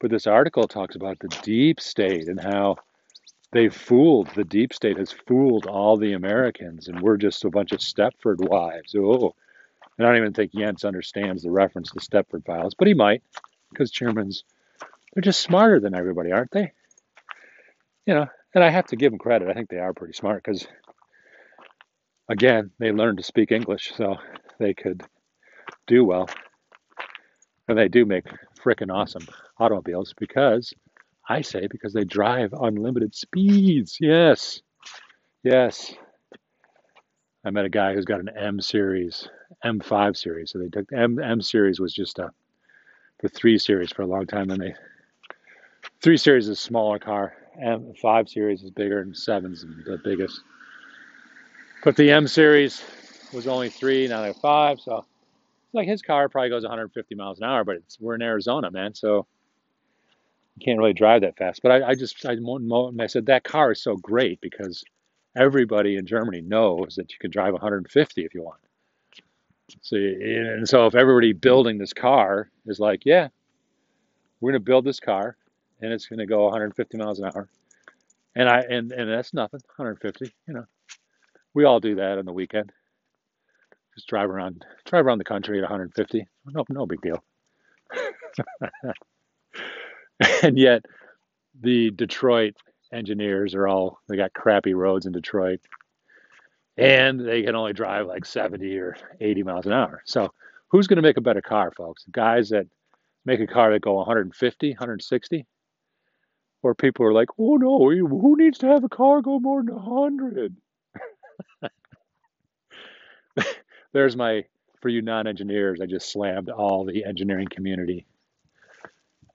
But 0.00 0.10
this 0.10 0.26
article 0.26 0.68
talks 0.68 0.96
about 0.96 1.18
the 1.18 1.28
deep 1.42 1.80
state 1.80 2.28
and 2.28 2.38
how 2.38 2.76
they 3.52 3.68
fooled, 3.68 4.28
the 4.34 4.44
deep 4.44 4.74
state 4.74 4.98
has 4.98 5.12
fooled 5.12 5.66
all 5.66 5.96
the 5.96 6.12
Americans, 6.12 6.88
and 6.88 7.00
we're 7.00 7.16
just 7.16 7.44
a 7.44 7.50
bunch 7.50 7.72
of 7.72 7.78
Stepford 7.78 8.48
wives. 8.50 8.94
Oh, 8.98 9.34
and 9.96 10.06
I 10.06 10.10
don't 10.10 10.18
even 10.18 10.32
think 10.32 10.52
Jens 10.52 10.84
understands 10.84 11.42
the 11.42 11.52
reference 11.52 11.90
to 11.92 12.00
Stepford 12.00 12.44
files, 12.44 12.74
but 12.74 12.88
he 12.88 12.94
might, 12.94 13.22
because 13.70 13.92
Germans, 13.92 14.44
they're 15.14 15.22
just 15.22 15.40
smarter 15.40 15.78
than 15.78 15.94
everybody, 15.94 16.32
aren't 16.32 16.50
they? 16.50 16.72
You 18.04 18.14
know, 18.14 18.26
and 18.54 18.64
I 18.64 18.70
have 18.70 18.86
to 18.88 18.96
give 18.96 19.12
them 19.12 19.20
credit. 19.20 19.48
I 19.48 19.54
think 19.54 19.70
they 19.70 19.78
are 19.78 19.94
pretty 19.94 20.14
smart 20.14 20.42
because, 20.44 20.66
again, 22.28 22.72
they 22.78 22.90
learned 22.90 23.18
to 23.18 23.24
speak 23.24 23.52
English, 23.52 23.92
so 23.96 24.16
they 24.58 24.74
could 24.74 25.02
do 25.86 26.04
well. 26.04 26.28
And 27.68 27.78
they 27.78 27.88
do 27.88 28.04
make 28.04 28.26
frickin' 28.62 28.92
awesome 28.92 29.26
automobiles 29.58 30.14
because 30.18 30.72
I 31.28 31.40
say 31.42 31.66
because 31.66 31.92
they 31.92 32.04
drive 32.04 32.52
unlimited 32.52 33.14
speeds. 33.14 33.98
Yes. 34.00 34.60
Yes. 35.42 35.94
I 37.44 37.50
met 37.50 37.64
a 37.64 37.70
guy 37.70 37.94
who's 37.94 38.04
got 38.04 38.20
an 38.20 38.30
M 38.36 38.60
series, 38.60 39.28
M5 39.64 40.16
series. 40.16 40.50
So 40.50 40.58
they 40.58 40.68
took 40.68 40.92
M 40.92 41.18
M 41.18 41.40
series 41.42 41.78
was 41.78 41.92
just 41.92 42.18
a 42.18 42.30
the 43.20 43.28
three 43.28 43.58
series 43.58 43.92
for 43.92 44.02
a 44.02 44.06
long 44.06 44.26
time. 44.26 44.50
And 44.50 44.60
they 44.60 44.74
three 46.02 46.16
series 46.16 46.48
is 46.48 46.58
a 46.58 46.60
smaller 46.60 46.98
car. 46.98 47.34
M 47.62 47.92
five 48.00 48.28
series 48.28 48.62
is 48.62 48.70
bigger, 48.70 49.00
and 49.00 49.16
seven's 49.16 49.62
the 49.62 50.00
biggest. 50.02 50.40
But 51.82 51.96
the 51.96 52.10
M 52.10 52.26
series 52.26 52.82
was 53.32 53.46
only 53.46 53.68
three, 53.68 54.08
now 54.08 54.22
they're 54.22 54.34
five. 54.34 54.80
So 54.80 55.04
like 55.74 55.88
his 55.88 56.02
car 56.02 56.28
probably 56.28 56.50
goes 56.50 56.62
150 56.62 57.14
miles 57.14 57.38
an 57.38 57.44
hour, 57.44 57.64
but 57.64 57.78
we're 58.00 58.14
in 58.14 58.22
Arizona, 58.22 58.70
man. 58.70 58.94
So 58.94 59.26
you 60.56 60.64
can't 60.64 60.78
really 60.78 60.92
drive 60.92 61.22
that 61.22 61.36
fast. 61.36 61.60
But 61.62 61.72
I, 61.72 61.88
I 61.90 61.94
just 61.94 62.24
I, 62.24 62.36
I 63.00 63.06
said 63.06 63.26
that 63.26 63.44
car 63.44 63.72
is 63.72 63.82
so 63.82 63.96
great 63.96 64.40
because 64.40 64.84
everybody 65.36 65.96
in 65.96 66.06
Germany 66.06 66.40
knows 66.40 66.94
that 66.96 67.10
you 67.12 67.18
can 67.20 67.30
drive 67.30 67.52
150 67.52 68.24
if 68.24 68.34
you 68.34 68.42
want. 68.42 68.60
So 69.82 69.96
and 69.96 70.68
so 70.68 70.86
if 70.86 70.94
everybody 70.94 71.32
building 71.32 71.78
this 71.78 71.92
car 71.92 72.50
is 72.66 72.78
like, 72.78 73.02
yeah, 73.04 73.28
we're 74.40 74.52
going 74.52 74.60
to 74.60 74.64
build 74.64 74.84
this 74.84 75.00
car 75.00 75.36
and 75.80 75.92
it's 75.92 76.06
going 76.06 76.18
to 76.18 76.26
go 76.26 76.44
150 76.44 76.98
miles 76.98 77.18
an 77.18 77.26
hour, 77.26 77.48
and 78.36 78.48
I 78.48 78.60
and 78.60 78.92
and 78.92 79.10
that's 79.10 79.34
nothing, 79.34 79.60
150. 79.76 80.32
You 80.46 80.54
know, 80.54 80.64
we 81.54 81.64
all 81.64 81.80
do 81.80 81.96
that 81.96 82.18
on 82.18 82.26
the 82.26 82.32
weekend. 82.32 82.70
Just 83.94 84.08
drive 84.08 84.30
around, 84.30 84.64
drive 84.84 85.06
around 85.06 85.18
the 85.18 85.24
country 85.24 85.58
at 85.58 85.62
150. 85.62 86.26
No, 86.46 86.64
no 86.68 86.86
big 86.86 87.00
deal. 87.00 87.22
and 90.42 90.58
yet, 90.58 90.84
the 91.60 91.90
Detroit 91.92 92.54
engineers 92.92 93.54
are 93.54 93.68
all 93.68 93.98
they 94.08 94.16
got 94.16 94.32
crappy 94.32 94.74
roads 94.74 95.06
in 95.06 95.12
Detroit, 95.12 95.60
and 96.76 97.20
they 97.20 97.42
can 97.42 97.54
only 97.54 97.72
drive 97.72 98.06
like 98.06 98.24
70 98.24 98.78
or 98.78 98.96
80 99.20 99.42
miles 99.44 99.66
an 99.66 99.72
hour. 99.72 100.02
So, 100.06 100.32
who's 100.68 100.88
going 100.88 100.96
to 100.96 101.02
make 101.02 101.16
a 101.16 101.22
better 101.22 101.42
car, 101.42 101.70
folks? 101.76 102.04
Guys 102.10 102.48
that 102.50 102.66
make 103.24 103.40
a 103.40 103.46
car 103.46 103.72
that 103.72 103.82
go 103.82 103.94
150, 103.94 104.70
160, 104.70 105.46
or 106.62 106.74
people 106.74 107.06
are 107.06 107.12
like, 107.12 107.28
oh 107.38 107.56
no, 107.56 107.78
who 107.78 108.36
needs 108.36 108.58
to 108.58 108.66
have 108.66 108.82
a 108.82 108.88
car 108.88 109.22
go 109.22 109.38
more 109.38 109.62
than 109.62 109.74
100? 109.74 110.56
There's 113.94 114.16
my 114.16 114.44
for 114.82 114.90
you 114.90 115.02
non-engineers. 115.02 115.80
I 115.80 115.86
just 115.86 116.12
slammed 116.12 116.50
all 116.50 116.84
the 116.84 117.06
engineering 117.06 117.48
community 117.50 118.06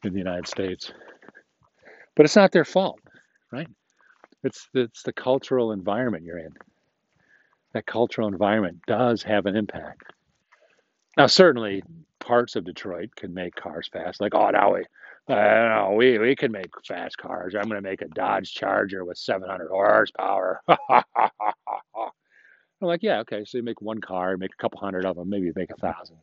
in 0.03 0.13
the 0.13 0.19
United 0.19 0.47
States, 0.47 0.91
but 2.15 2.25
it's 2.25 2.35
not 2.35 2.51
their 2.51 2.65
fault, 2.65 2.99
right? 3.51 3.67
It's 4.43 4.69
it's 4.75 5.03
the 5.03 5.13
cultural 5.13 5.71
environment 5.71 6.25
you're 6.25 6.39
in. 6.39 6.53
That 7.73 7.87
cultural 7.87 8.27
environment 8.27 8.81
does 8.87 9.23
have 9.23 9.47
an 9.47 9.55
impact. 9.55 10.03
Now, 11.17 11.27
certainly, 11.27 11.83
parts 12.19 12.55
of 12.55 12.65
Detroit 12.65 13.15
can 13.15 13.33
make 13.33 13.55
cars 13.55 13.89
fast. 13.91 14.21
Like, 14.21 14.35
oh, 14.35 14.49
now 14.51 14.73
we, 14.75 14.85
uh, 15.33 15.91
we 15.91 16.17
we 16.19 16.35
can 16.35 16.51
make 16.51 16.69
fast 16.87 17.17
cars. 17.17 17.55
I'm 17.55 17.69
going 17.69 17.81
to 17.81 17.89
make 17.89 18.01
a 18.01 18.07
Dodge 18.07 18.53
Charger 18.53 19.05
with 19.05 19.17
700 19.17 19.69
horsepower. 19.69 20.61
I'm 22.81 22.87
like, 22.87 23.03
yeah, 23.03 23.19
okay. 23.19 23.43
So 23.45 23.57
you 23.57 23.63
make 23.63 23.81
one 23.81 23.99
car, 24.01 24.37
make 24.37 24.51
a 24.57 24.61
couple 24.61 24.79
hundred 24.79 25.05
of 25.05 25.15
them, 25.15 25.29
maybe 25.29 25.47
you 25.47 25.53
make 25.55 25.71
a 25.71 25.75
thousand. 25.75 26.17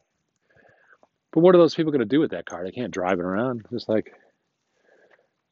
But 1.33 1.41
what 1.41 1.55
are 1.55 1.59
those 1.59 1.75
people 1.75 1.93
going 1.93 2.01
to 2.01 2.07
do 2.07 2.21
with 2.21 2.31
that 2.31 2.47
car? 2.47 2.65
They 2.65 2.71
can't 2.73 2.93
drive 2.93 3.19
it 3.19 3.25
around, 3.25 3.67
just 3.71 3.89
like 3.89 4.13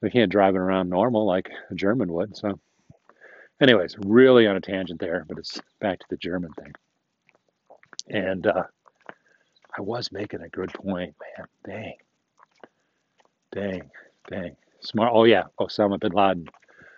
they 0.01 0.11
can't 0.11 0.33
drive 0.33 0.55
it 0.55 0.59
around 0.59 0.89
normal 0.89 1.27
like 1.27 1.51
a 1.71 1.75
German 1.75 2.13
would. 2.13 2.37
So, 2.37 2.59
anyways, 3.61 3.97
really 3.99 4.47
on 4.47 4.57
a 4.57 4.61
tangent 4.61 5.01
there, 5.01 5.25
but 5.29 5.39
it's 5.39 5.61
back 5.81 5.99
to 5.99 6.07
the 6.09 6.17
German 6.17 6.53
thing. 6.53 6.73
And 8.09 8.47
uh, 8.47 8.65
I 9.77 9.83
was 9.83 10.11
making 10.11 10.41
a 10.41 10.49
good 10.49 10.73
point, 10.73 11.15
man. 11.39 11.47
Dang, 11.67 11.95
dang, 13.53 13.91
dang. 14.31 14.57
Smart. 14.81 15.13
Oh 15.15 15.25
yeah, 15.25 15.45
Osama 15.61 15.99
bin 16.01 16.13
Laden. 16.13 16.47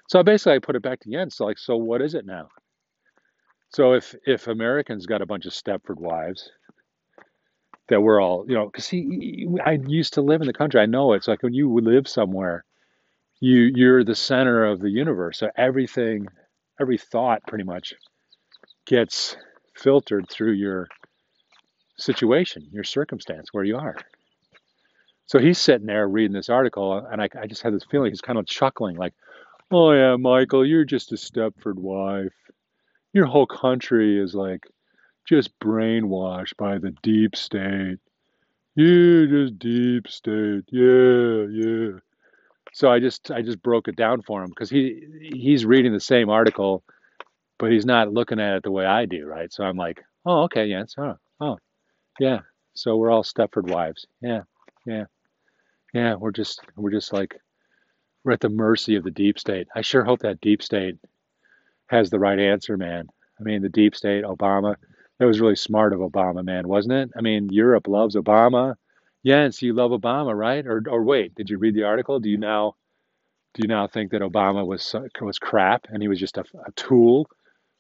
So 0.09 0.23
basically, 0.23 0.55
I 0.55 0.59
put 0.61 0.77
it 0.77 0.83
back 0.83 1.01
to 1.01 1.11
Jens. 1.11 1.37
So 1.37 1.47
like, 1.47 1.59
so 1.59 1.77
what 1.77 2.03
is 2.03 2.15
it 2.15 2.27
now? 2.27 2.49
So 3.71 3.93
if 3.95 4.15
if 4.27 4.47
Americans 4.47 5.07
got 5.07 5.23
a 5.23 5.27
bunch 5.27 5.47
of 5.47 5.53
Stepford 5.53 5.99
wives 5.99 6.51
that 7.89 8.01
we're 8.01 8.21
all, 8.21 8.45
you 8.49 8.55
know, 8.55 8.67
because 8.67 8.87
see, 8.87 9.47
I 9.65 9.73
used 9.87 10.15
to 10.15 10.23
live 10.23 10.41
in 10.41 10.47
the 10.47 10.53
country. 10.53 10.81
I 10.81 10.87
know 10.87 11.13
it's 11.13 11.29
like 11.29 11.43
when 11.43 11.55
you 11.55 11.73
live 11.81 12.09
somewhere, 12.09 12.65
you 13.41 13.71
you're 13.75 14.05
the 14.05 14.15
center 14.15 14.65
of 14.65 14.81
the 14.81 14.91
universe. 14.91 15.39
So 15.39 15.51
everything, 15.57 16.27
every 16.81 16.99
thought, 16.99 17.43
pretty 17.47 17.65
much 17.65 17.95
gets 18.87 19.37
filtered 19.75 20.29
through 20.31 20.53
your 20.53 20.89
situation, 21.99 22.69
your 22.73 22.85
circumstance, 22.85 23.49
where 23.53 23.65
you 23.65 23.77
are. 23.77 23.97
So 25.27 25.39
he's 25.39 25.59
sitting 25.59 25.87
there 25.87 26.09
reading 26.09 26.35
this 26.35 26.49
article, 26.49 26.99
and 26.99 27.21
I, 27.21 27.29
I 27.41 27.47
just 27.47 27.63
had 27.63 27.75
this 27.75 27.85
feeling 27.91 28.11
he's 28.13 28.21
kind 28.21 28.39
of 28.39 28.47
chuckling, 28.47 28.97
like, 28.97 29.15
"Oh 29.71 29.93
yeah, 29.93 30.17
Michael, 30.17 30.65
you're 30.65 30.85
just 30.85 31.13
a 31.13 31.17
Stepford 31.17 31.75
wife. 31.77 32.33
Your 33.17 33.25
whole 33.27 33.47
country 33.47 34.21
is 34.23 34.35
like 34.35 34.67
just 35.27 35.59
brainwashed 35.59 36.57
by 36.59 36.77
the 36.77 36.93
deep 37.03 37.35
state. 37.35 37.99
You 38.75 39.27
just 39.27 39.59
deep 39.59 40.09
state, 40.09 40.65
yeah, 40.71 41.47
yeah." 41.51 42.01
So 42.75 42.91
I 42.93 43.01
just 43.01 43.31
I 43.31 43.41
just 43.41 43.63
broke 43.63 43.89
it 43.89 43.97
down 43.97 44.21
for 44.21 44.43
him 44.43 44.51
because 44.51 44.69
he 44.69 45.03
he's 45.33 45.65
reading 45.65 45.95
the 45.95 46.01
same 46.01 46.29
article, 46.29 46.85
but 47.59 47.73
he's 47.73 47.87
not 47.87 48.13
looking 48.13 48.39
at 48.41 48.57
it 48.57 48.65
the 48.65 48.71
way 48.71 48.85
I 48.85 49.07
do, 49.07 49.27
right? 49.27 49.51
So 49.53 49.65
I'm 49.65 49.79
like, 49.79 50.05
"Oh, 50.27 50.43
okay, 50.45 50.67
yeah, 50.67 50.85
oh, 50.99 51.17
oh, 51.41 51.59
yeah." 52.21 52.41
So 52.75 52.97
we're 52.99 53.11
all 53.11 53.25
Stepford 53.25 53.71
wives, 53.71 54.07
yeah, 54.21 54.43
yeah. 54.87 55.07
Yeah, 55.95 56.17
we're 56.17 56.33
just 56.33 56.61
we're 56.77 56.91
just 56.91 57.15
like 57.15 57.35
we're 58.25 58.33
at 58.33 58.41
the 58.41 58.51
mercy 58.51 58.97
of 58.97 59.05
the 59.05 59.11
deep 59.11 59.39
state. 59.39 59.69
I 59.75 59.81
sure 59.81 60.05
hope 60.05 60.21
that 60.21 60.43
deep 60.43 60.63
state 60.63 60.97
has 61.89 62.11
the 62.11 62.19
right 62.19 62.39
answer, 62.39 62.77
man. 62.77 63.09
I 63.39 63.43
mean, 63.43 63.63
the 63.63 63.69
deep 63.69 63.95
state, 63.95 64.25
Obama, 64.25 64.77
that 65.19 65.27
was 65.27 65.41
really 65.41 65.57
smart 65.57 65.93
of 65.93 66.01
Obama, 66.01 66.45
man, 66.45 66.69
wasn't 66.69 66.95
it? 66.95 67.11
I 67.17 67.21
mean, 67.21 67.49
Europe 67.51 67.89
loves 67.89 68.17
Obama. 68.17 68.75
Yes, 69.23 69.63
you 69.63 69.73
love 69.73 69.91
Obama, 69.91 70.37
right? 70.37 70.67
Or 70.67 70.83
or 70.89 71.03
wait, 71.03 71.35
did 71.35 71.51
you 71.51 71.59
read 71.59 71.75
the 71.75 71.85
article? 71.85 72.21
Do 72.21 72.29
you 72.29 72.39
now 72.39 72.77
do 73.55 73.63
you 73.63 73.69
now 73.69 73.87
think 73.87 74.13
that 74.13 74.21
Obama 74.21 74.67
was 74.67 74.95
was 75.21 75.39
crap 75.39 75.87
and 75.89 76.03
he 76.03 76.09
was 76.09 76.21
just 76.21 76.39
a, 76.39 76.45
a 76.67 76.73
tool? 76.73 77.29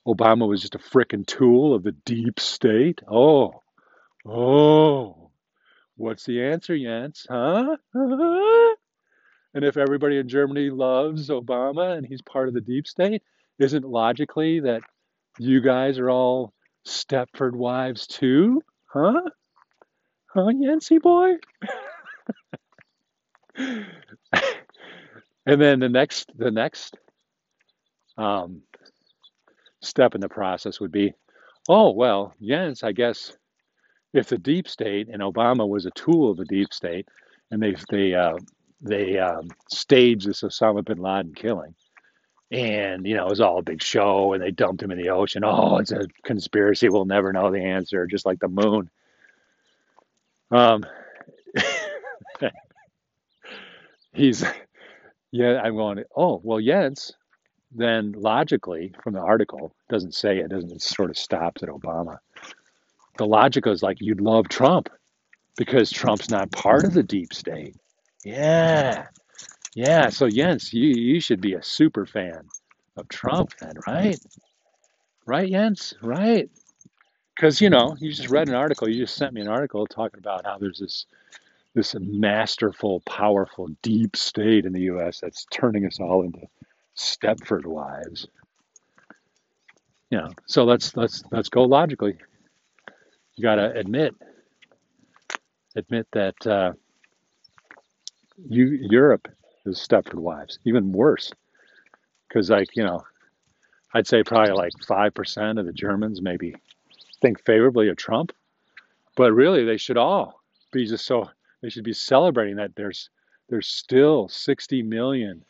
Obama 0.07 0.49
was 0.49 0.61
just 0.61 0.75
a 0.75 0.79
frickin' 0.79 1.27
tool 1.27 1.75
of 1.75 1.83
the 1.83 1.93
deep 1.93 2.41
state? 2.41 3.01
Oh, 3.11 3.63
oh. 4.25 5.31
What's 5.97 6.25
the 6.25 6.43
answer, 6.43 6.79
Jens? 6.79 7.27
Huh? 7.29 7.77
and 7.95 9.65
if 9.65 9.77
everybody 9.77 10.19
in 10.19 10.29
Germany 10.29 10.71
loves 10.71 11.29
Obama 11.31 11.97
and 11.97 12.07
he's 12.07 12.23
part 12.23 12.49
of 12.49 12.55
the 12.55 12.61
deep 12.61 12.87
state, 12.87 13.23
isn't 13.59 13.85
logically 13.85 14.61
that 14.61 14.83
you 15.39 15.61
guys 15.61 15.99
are 15.99 16.11
all 16.11 16.53
Stepford 16.87 17.55
wives 17.55 18.07
too? 18.07 18.63
Huh? 18.87 19.23
Huh, 20.33 20.49
Yancey 20.49 20.99
boy? 20.99 21.35
and 23.57 23.87
then 25.47 25.81
the 25.81 25.89
next 25.89 26.31
the 26.37 26.51
next 26.51 26.97
um, 28.19 28.63
step 29.83 30.15
in 30.15 30.21
the 30.21 30.29
process 30.29 30.81
would 30.81 30.93
be, 30.93 31.15
oh 31.69 31.91
well, 31.93 32.35
Jens, 32.43 32.83
I 32.83 32.93
guess 32.93 33.37
if 34.13 34.29
the 34.29 34.39
deep 34.39 34.69
state 34.69 35.09
and 35.09 35.23
Obama 35.23 35.69
was 35.69 35.87
a 35.87 35.91
tool 35.93 36.31
of 36.31 36.37
the 36.37 36.45
deep 36.45 36.73
state, 36.73 37.07
and 37.51 37.63
they 37.63 37.75
they 37.91 38.15
uh, 38.15 38.37
they 38.81 39.19
um, 39.19 39.49
staged 39.71 40.27
this 40.29 40.43
Osama 40.43 40.85
bin 40.85 40.99
Laden 40.99 41.35
killing, 41.35 41.75
and 42.51 43.07
you 43.07 43.17
know 43.17 43.27
it 43.27 43.31
was 43.31 43.41
all 43.41 43.59
a 43.59 43.63
big 43.63 43.83
show, 43.83 44.33
and 44.33 44.43
they 44.43 44.51
dumped 44.51 44.83
him 44.83 44.91
in 44.91 44.99
the 44.99 45.11
ocean. 45.11 45.45
Oh, 45.45 45.79
it's 45.79 45.93
a 45.93 46.07
conspiracy. 46.25 46.89
We'll 46.89 47.05
never 47.05 47.33
know 47.33 47.51
the 47.51 47.63
answer, 47.63 48.07
just 48.07 48.27
like 48.27 48.41
the 48.41 48.49
moon. 48.49 48.91
Um, 50.51 50.85
he's 54.13 54.45
yeah. 55.33 55.61
I'm 55.63 55.77
going. 55.77 56.05
Oh 56.17 56.41
well, 56.43 56.61
yes. 56.61 57.13
Then 57.73 58.13
logically, 58.13 58.95
from 59.03 59.13
the 59.13 59.21
article, 59.21 59.75
doesn't 59.91 60.15
say 60.15 60.39
it 60.39 60.49
doesn't. 60.49 60.73
It 60.73 60.83
sort 60.83 61.11
of 61.11 61.19
stops 61.19 61.63
at 61.63 61.69
Obama 61.69 62.19
the 63.17 63.27
logic 63.27 63.67
is 63.67 63.83
like 63.83 64.01
you'd 64.01 64.21
love 64.21 64.49
Trump 64.49 64.89
because 65.57 65.91
Trump's 65.91 66.31
not 66.31 66.51
part 66.51 66.85
of 66.85 66.93
the 66.93 67.03
deep 67.03 67.33
state. 67.33 67.77
Yeah. 68.25 69.07
Yeah. 69.77 70.09
So 70.09 70.29
Jens, 70.31 70.73
you, 70.73 70.89
you 70.89 71.21
should 71.21 71.43
be 71.43 71.55
a 71.55 71.63
super 71.63 72.07
fan 72.07 72.49
of 72.97 73.09
Trump 73.09 73.53
then, 73.61 73.75
right? 73.87 74.19
Right, 75.27 75.51
Jens? 75.51 75.95
Right. 76.03 76.51
Because 77.37 77.61
you 77.61 77.71
know, 77.71 77.97
you 78.01 78.13
just 78.13 78.31
read 78.31 78.49
an 78.49 78.55
article, 78.55 78.89
you 78.89 79.01
just 79.05 79.17
sent 79.17 79.35
me 79.35 79.43
an 79.43 79.49
article 79.49 79.87
talking 79.87 80.19
about 80.19 80.47
how 80.47 80.59
there's 80.59 80.81
this 80.81 81.07
this 81.75 81.95
masterful, 82.01 83.01
powerful, 83.01 83.69
deep 83.83 84.17
state 84.17 84.65
in 84.67 84.73
the 84.73 84.83
US 84.83 85.21
that's 85.21 85.47
turning 85.53 85.87
us 85.87 86.01
all 86.01 86.23
into 86.23 86.41
Stepford 86.97 87.67
wives. 87.67 88.29
You 90.11 90.19
know, 90.19 90.31
so 90.47 90.65
let's 90.65 90.97
let's 90.97 91.23
let's 91.33 91.51
go 91.51 91.65
logically 91.65 92.17
you 93.37 93.43
got 93.43 93.57
to 93.57 93.73
admit 93.73 94.15
admit 95.77 96.07
that 96.13 96.47
uh, 96.47 96.73
you 98.49 98.67
Europe 98.91 99.29
is 99.67 99.79
Stepford 99.79 100.15
wives, 100.15 100.59
even 100.65 100.93
worse, 100.93 101.33
because 102.29 102.51
like 102.51 102.77
you 102.77 102.85
know, 102.85 103.05
I'd 103.95 104.07
say 104.07 104.23
probably 104.23 104.53
like 104.53 104.73
five 104.87 105.15
percent 105.15 105.59
of 105.59 105.67
the 105.67 105.73
Germans 105.73 106.23
maybe 106.23 106.55
think 107.21 107.45
favorably 107.45 107.89
of 107.89 107.97
Trump, 107.97 108.33
but 109.17 109.33
really 109.33 109.65
they 109.65 109.77
should 109.77 109.97
all 109.97 110.41
be 110.73 110.87
just 110.87 111.07
so 111.07 111.29
they 111.63 111.71
should 111.71 111.85
be 111.85 111.93
celebrating 111.93 112.57
that 112.57 112.77
there's 112.77 113.11
there's 113.49 113.69
still 113.69 114.29
60 114.29 114.83
million 114.83 115.45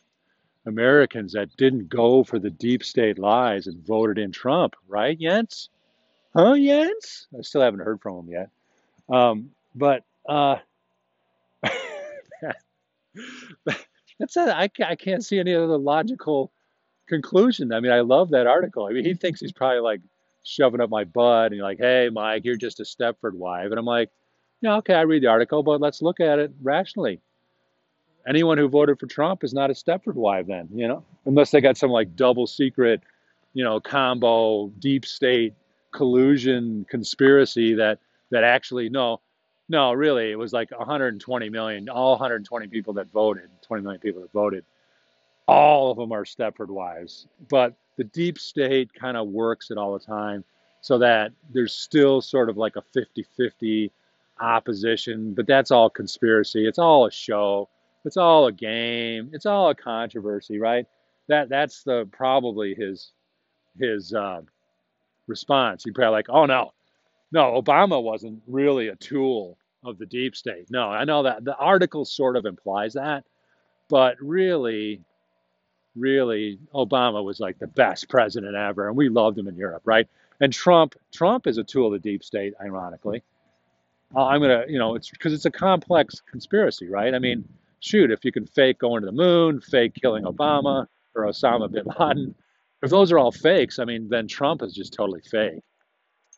Americans 0.65 1.33
that 1.33 1.55
didn't 1.57 1.89
go 1.89 2.23
for 2.23 2.39
the 2.39 2.49
deep 2.49 2.83
state 2.83 3.17
lies 3.17 3.67
and 3.67 3.85
voted 3.85 4.17
in 4.17 4.31
Trump, 4.31 4.75
right, 4.87 5.19
Jens? 5.19 5.69
Huh, 6.35 6.55
Jens? 6.57 7.27
I 7.37 7.41
still 7.41 7.61
haven't 7.61 7.79
heard 7.79 8.01
from 8.01 8.19
him 8.19 8.29
yet. 8.29 8.49
Um, 9.09 9.51
but 9.73 10.03
uh, 10.27 10.57
that's 14.19 14.37
I, 14.37 14.69
I 14.85 14.95
can't 14.95 15.23
see 15.23 15.39
any 15.39 15.53
other 15.53 15.77
logical 15.77 16.51
conclusion. 17.07 17.71
I 17.71 17.79
mean, 17.79 17.91
I 17.91 18.01
love 18.01 18.29
that 18.31 18.47
article. 18.47 18.85
I 18.85 18.91
mean, 18.91 19.05
he 19.05 19.13
thinks 19.13 19.39
he's 19.39 19.51
probably 19.51 19.79
like 19.79 20.01
shoving 20.43 20.81
up 20.81 20.89
my 20.89 21.03
butt 21.03 21.51
and 21.51 21.61
like, 21.61 21.79
hey, 21.79 22.09
Mike, 22.11 22.45
you're 22.45 22.55
just 22.55 22.79
a 22.79 22.83
Stepford 22.83 23.33
wife. 23.33 23.69
And 23.69 23.79
I'm 23.79 23.85
like, 23.85 24.09
yeah, 24.61 24.75
okay, 24.77 24.93
I 24.93 25.01
read 25.01 25.23
the 25.23 25.27
article, 25.27 25.63
but 25.63 25.81
let's 25.81 26.01
look 26.01 26.19
at 26.19 26.39
it 26.39 26.51
rationally. 26.61 27.19
Anyone 28.27 28.57
who 28.57 28.67
voted 28.67 28.99
for 28.99 29.05
Trump 29.05 29.43
is 29.43 29.53
not 29.53 29.69
a 29.69 29.73
Stepford 29.73 30.15
wife 30.15 30.47
then, 30.47 30.67
you 30.73 30.87
know, 30.87 31.03
unless 31.25 31.51
they 31.51 31.61
got 31.61 31.77
some 31.77 31.91
like 31.91 32.15
double 32.15 32.47
secret, 32.47 33.01
you 33.53 33.63
know, 33.63 33.79
combo 33.79 34.69
deep 34.79 35.05
state 35.05 35.53
collusion 35.91 36.85
conspiracy 36.89 37.73
that 37.73 37.99
that 38.29 38.43
actually 38.43 38.89
no 38.89 39.21
no 39.69 39.93
really 39.93 40.31
it 40.31 40.37
was 40.37 40.53
like 40.53 40.71
120 40.71 41.49
million 41.49 41.89
all 41.89 42.11
120 42.11 42.67
people 42.67 42.93
that 42.93 43.11
voted 43.11 43.49
20 43.61 43.83
million 43.83 44.01
people 44.01 44.21
that 44.21 44.31
voted. 44.31 44.63
All 45.47 45.91
of 45.91 45.97
them 45.97 46.11
are 46.11 46.25
stepford 46.25 46.67
wives 46.67 47.27
but 47.49 47.75
the 47.97 48.03
deep 48.03 48.37
state 48.37 48.93
kind 48.93 49.17
of 49.17 49.27
works 49.27 49.71
it 49.71 49.77
all 49.77 49.93
the 49.93 50.05
time 50.05 50.43
so 50.81 50.97
that 50.99 51.31
there's 51.53 51.73
still 51.73 52.21
sort 52.21 52.49
of 52.49 52.57
like 52.57 52.75
a 52.75 52.83
50-50 52.97 53.91
opposition 54.39 55.33
but 55.33 55.47
that's 55.47 55.71
all 55.71 55.89
conspiracy. 55.89 56.67
It's 56.67 56.79
all 56.79 57.05
a 57.05 57.11
show. 57.11 57.69
It's 58.05 58.17
all 58.17 58.47
a 58.47 58.51
game. 58.51 59.31
It's 59.33 59.45
all 59.45 59.69
a 59.69 59.75
controversy 59.75 60.59
right? 60.59 60.85
That 61.27 61.49
that's 61.49 61.83
the 61.83 62.07
probably 62.11 62.73
his 62.75 63.11
his 63.79 64.13
uh, 64.13 64.41
response. 65.27 65.83
He'd 65.83 65.95
probably 65.95 66.11
like, 66.11 66.29
oh 66.29 66.45
no, 66.45 66.71
no, 67.31 67.61
Obama 67.61 68.01
wasn't 68.01 68.41
really 68.47 68.87
a 68.87 68.95
tool 68.95 69.57
of 69.83 69.97
the 69.97 70.05
deep 70.05 70.35
state. 70.35 70.67
No, 70.69 70.89
I 70.89 71.03
know 71.03 71.23
that 71.23 71.43
the 71.43 71.55
article 71.55 72.05
sort 72.05 72.35
of 72.35 72.45
implies 72.45 72.93
that, 72.93 73.25
but 73.89 74.15
really, 74.19 75.01
really, 75.95 76.59
Obama 76.73 77.23
was 77.23 77.39
like 77.39 77.59
the 77.59 77.67
best 77.67 78.09
president 78.09 78.55
ever, 78.55 78.87
and 78.87 78.97
we 78.97 79.09
loved 79.09 79.37
him 79.37 79.47
in 79.47 79.55
Europe, 79.55 79.83
right? 79.85 80.07
And 80.39 80.53
Trump, 80.53 80.95
Trump 81.11 81.47
is 81.47 81.57
a 81.57 81.63
tool 81.63 81.87
of 81.87 81.93
the 81.93 82.11
deep 82.11 82.23
state, 82.23 82.53
ironically. 82.61 83.23
Uh, 84.15 84.25
I'm 84.25 84.41
gonna, 84.41 84.63
you 84.67 84.79
know, 84.79 84.95
it's 84.95 85.09
because 85.09 85.33
it's 85.33 85.45
a 85.45 85.51
complex 85.51 86.21
conspiracy, 86.29 86.87
right? 86.87 87.13
I 87.13 87.19
mean, 87.19 87.43
shoot, 87.79 88.11
if 88.11 88.23
you 88.23 88.31
can 88.31 88.45
fake 88.45 88.79
going 88.79 89.01
to 89.01 89.05
the 89.05 89.11
moon, 89.11 89.59
fake 89.59 89.93
killing 89.95 90.23
Obama 90.23 90.87
or 91.15 91.25
Osama 91.25 91.69
bin 91.69 91.85
Laden, 91.99 92.35
if 92.83 92.89
those 92.89 93.11
are 93.11 93.19
all 93.19 93.31
fakes, 93.31 93.79
I 93.79 93.85
mean, 93.85 94.07
then 94.09 94.27
Trump 94.27 94.61
is 94.61 94.73
just 94.73 94.93
totally 94.93 95.21
fake. 95.21 95.61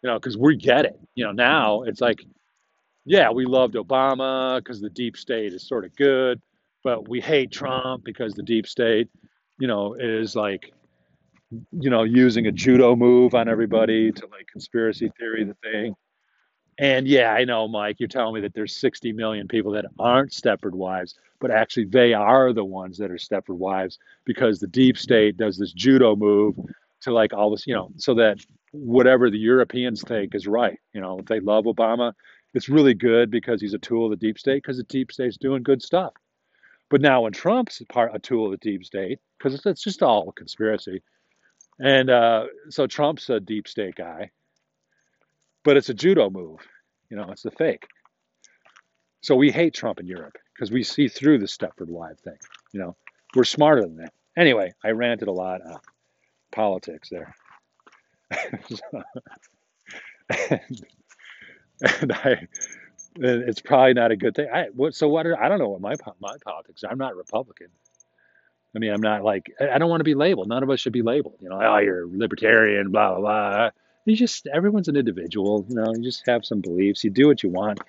You 0.02 0.10
know, 0.10 0.20
because 0.20 0.38
we 0.38 0.56
get 0.56 0.86
it. 0.86 1.00
You 1.16 1.26
know, 1.26 1.32
now 1.32 1.84
it's 1.84 2.02
like, 2.02 2.24
yeah, 3.06 3.30
we 3.32 3.46
loved 3.46 3.76
Obama 3.76 4.60
because 4.60 4.80
the 4.80 4.90
deep 4.90 5.18
state 5.18 5.54
is 5.54 5.68
sort 5.68 5.86
of 5.86 5.96
good, 5.96 6.42
but 6.84 7.10
we 7.10 7.20
hate 7.20 7.52
Trump 7.52 8.04
because 8.04 8.34
the 8.34 8.44
deep 8.44 8.68
state, 8.68 9.10
you 9.60 9.68
know, 9.68 9.96
is 9.96 10.36
like, 10.36 10.72
you 11.72 11.90
know, 11.90 12.04
using 12.04 12.48
a 12.48 12.52
judo 12.52 12.96
move 12.96 13.34
on 13.34 13.50
everybody 13.50 14.12
to 14.12 14.28
like 14.28 14.48
conspiracy 14.52 15.12
theory 15.20 15.44
the 15.44 15.56
thing. 15.64 15.96
And 16.78 17.08
yeah, 17.08 17.34
I 17.34 17.44
know, 17.44 17.68
Mike, 17.68 17.98
you're 18.00 18.08
telling 18.08 18.36
me 18.36 18.42
that 18.42 18.54
there's 18.54 18.78
60 18.78 19.12
million 19.12 19.50
people 19.50 19.74
that 19.74 19.86
aren't 20.00 20.32
Stepford 20.32 20.72
wives, 20.72 21.16
but 21.42 21.52
actually 21.52 21.86
they 21.86 22.14
are 22.14 22.54
the 22.54 22.64
ones 22.64 22.98
that 23.00 23.12
are 23.12 23.16
Stepford 23.16 23.58
wives 23.58 24.00
because 24.24 24.60
the 24.60 24.68
deep 24.68 24.98
state 24.98 25.36
does 25.36 25.58
this 25.58 25.74
judo 25.74 26.16
move 26.16 26.56
to 27.02 27.12
like 27.12 27.34
all 27.34 27.52
this, 27.52 27.68
you 27.68 27.74
know, 27.74 27.92
so 27.98 28.14
that 28.14 28.38
whatever 28.72 29.30
the 29.30 29.38
Europeans 29.38 30.02
think 30.02 30.36
is 30.36 30.48
right. 30.48 30.80
You 30.94 31.02
know, 31.02 31.20
if 31.20 31.26
they 31.26 31.40
love 31.40 31.66
Obama, 31.66 32.14
it's 32.54 32.70
really 32.70 32.94
good 32.94 33.30
because 33.32 33.62
he's 33.62 33.74
a 33.74 33.80
tool 33.80 34.06
of 34.06 34.12
the 34.12 34.28
deep 34.28 34.40
state 34.40 34.62
because 34.64 34.78
the 34.78 34.84
deep 34.84 35.12
state's 35.12 35.38
doing 35.38 35.64
good 35.64 35.82
stuff. 35.82 36.14
But 36.90 37.02
now 37.02 37.22
when 37.22 37.34
Trump's 37.34 37.82
part 37.90 38.16
a 38.16 38.20
tool 38.20 38.46
of 38.46 38.52
the 38.52 38.58
deep 38.58 38.84
state, 38.84 39.20
because 39.38 39.54
it's, 39.54 39.66
it's 39.66 39.84
just 39.84 40.02
all 40.02 40.30
a 40.30 40.34
conspiracy, 40.34 41.04
and 41.80 42.10
uh, 42.10 42.46
so 42.70 42.88
Trump's 42.88 43.30
a 43.30 43.40
deep 43.40 43.68
state 43.68 43.96
guy, 43.96 44.32
but 45.64 45.78
it's 45.78 45.90
a 45.90 45.94
judo 45.94 46.30
move. 46.30 46.60
You 47.10 47.18
know, 47.18 47.30
it's 47.32 47.44
the 47.44 47.52
fake. 47.52 47.88
So 49.22 49.36
we 49.36 49.52
hate 49.52 49.74
Trump 49.74 50.00
in 50.00 50.08
Europe 50.08 50.38
because 50.54 50.72
we 50.72 50.84
see 50.84 51.08
through 51.08 51.40
the 51.40 51.46
Stepford 51.46 51.88
Wife 51.88 52.20
thing. 52.20 52.38
You 52.74 52.80
know, 52.80 52.96
we're 53.36 53.44
smarter 53.44 53.82
than 53.82 53.98
that. 53.98 54.14
Anyway, 54.38 54.74
I 54.84 54.92
ranted 54.92 55.28
a 55.28 55.34
lot 55.34 55.62
on 55.62 55.80
politics 56.52 57.10
there. 57.10 57.36
And, 58.32 58.82
and 62.02 62.12
I, 62.12 62.48
it's 63.16 63.62
probably 63.62 63.94
not 63.94 64.12
a 64.12 64.16
good 64.16 64.36
thing. 64.36 64.48
I 64.54 64.68
so 64.92 65.10
what? 65.10 65.26
Are, 65.26 65.42
I 65.42 65.50
don't 65.50 65.60
know 65.60 65.70
what 65.70 65.82
my 65.82 65.96
my 66.20 66.36
politics. 66.44 66.84
Are. 66.84 66.92
I'm 66.92 66.98
not 66.98 67.16
Republican. 67.16 67.68
I 68.76 68.80
mean, 68.80 68.92
I'm 68.92 69.02
not 69.02 69.24
like 69.24 69.52
I 69.60 69.78
don't 69.78 69.90
want 69.90 70.02
to 70.02 70.06
be 70.06 70.16
labeled. 70.16 70.48
None 70.48 70.64
of 70.64 70.70
us 70.70 70.80
should 70.80 70.94
be 70.94 71.02
labeled. 71.02 71.38
You 71.40 71.50
know, 71.50 71.60
oh, 71.62 71.78
you're 71.78 72.08
libertarian, 72.08 72.92
blah 72.92 73.16
blah 73.16 73.20
blah. 73.20 73.70
You 74.06 74.16
just 74.16 74.48
everyone's 74.48 74.88
an 74.88 74.96
individual. 74.96 75.66
You 75.70 75.76
know, 75.76 75.94
you 75.96 76.04
just 76.04 76.26
have 76.28 76.46
some 76.46 76.62
beliefs. 76.62 77.04
You 77.04 77.10
do 77.10 77.28
what 77.28 77.44
you 77.44 77.50
want. 77.50 77.80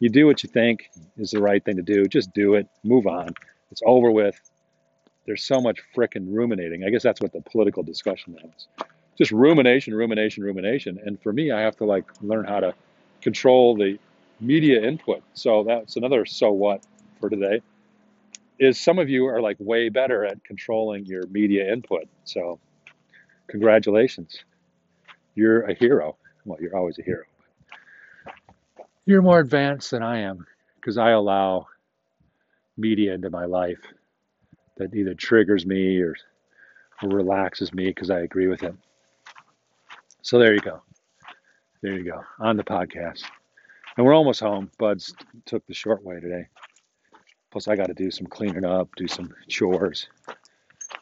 You 0.00 0.08
do 0.08 0.26
what 0.26 0.42
you 0.42 0.48
think 0.48 0.90
is 1.18 1.30
the 1.30 1.40
right 1.40 1.64
thing 1.64 1.76
to 1.76 1.82
do. 1.82 2.06
Just 2.06 2.32
do 2.32 2.54
it. 2.54 2.66
Move 2.82 3.06
on. 3.06 3.28
It's 3.70 3.82
over 3.84 4.10
with. 4.10 4.40
There's 5.24 5.44
so 5.44 5.60
much 5.60 5.78
frickin' 5.94 6.26
ruminating. 6.28 6.82
I 6.82 6.90
guess 6.90 7.04
that's 7.04 7.20
what 7.20 7.32
the 7.32 7.40
political 7.42 7.84
discussion 7.84 8.36
is. 8.44 8.66
Just 9.18 9.30
rumination, 9.30 9.94
rumination, 9.94 10.42
rumination. 10.42 10.98
And 11.04 11.20
for 11.22 11.32
me, 11.32 11.50
I 11.50 11.60
have 11.60 11.76
to 11.76 11.84
like 11.84 12.04
learn 12.22 12.44
how 12.44 12.60
to 12.60 12.74
control 13.20 13.76
the 13.76 13.98
media 14.40 14.82
input. 14.82 15.22
So 15.34 15.64
that's 15.64 15.96
another 15.96 16.24
so 16.26 16.50
what 16.52 16.84
for 17.20 17.28
today. 17.28 17.62
Is 18.58 18.78
some 18.78 18.98
of 18.98 19.08
you 19.08 19.26
are 19.26 19.40
like 19.40 19.56
way 19.58 19.88
better 19.88 20.24
at 20.24 20.44
controlling 20.44 21.04
your 21.06 21.26
media 21.26 21.72
input. 21.72 22.04
So 22.24 22.60
congratulations. 23.48 24.44
You're 25.34 25.62
a 25.62 25.74
hero. 25.74 26.16
Well, 26.44 26.58
you're 26.60 26.76
always 26.76 26.98
a 26.98 27.02
hero. 27.02 27.24
You're 29.04 29.22
more 29.22 29.40
advanced 29.40 29.90
than 29.90 30.02
I 30.02 30.20
am 30.20 30.46
because 30.76 30.96
I 30.96 31.10
allow 31.10 31.66
media 32.76 33.14
into 33.14 33.30
my 33.30 33.46
life 33.46 33.80
that 34.76 34.94
either 34.94 35.14
triggers 35.14 35.66
me 35.66 36.00
or, 36.00 36.14
relaxes 37.02 37.72
me 37.74 37.86
because 37.86 38.10
I 38.10 38.20
agree 38.20 38.46
with 38.46 38.62
it. 38.62 38.74
So 40.22 40.38
there 40.38 40.54
you 40.54 40.60
go. 40.60 40.80
There 41.82 41.98
you 41.98 42.04
go. 42.04 42.22
On 42.38 42.56
the 42.56 42.62
podcast. 42.62 43.24
And 43.96 44.06
we're 44.06 44.14
almost 44.14 44.38
home. 44.38 44.70
Buds 44.78 45.12
took 45.46 45.66
the 45.66 45.74
short 45.74 46.04
way 46.04 46.20
today. 46.20 46.46
Plus, 47.50 47.66
I 47.66 47.74
got 47.74 47.88
to 47.88 47.94
do 47.94 48.10
some 48.10 48.28
cleaning 48.28 48.64
up, 48.64 48.88
do 48.96 49.08
some 49.08 49.34
chores. 49.48 50.06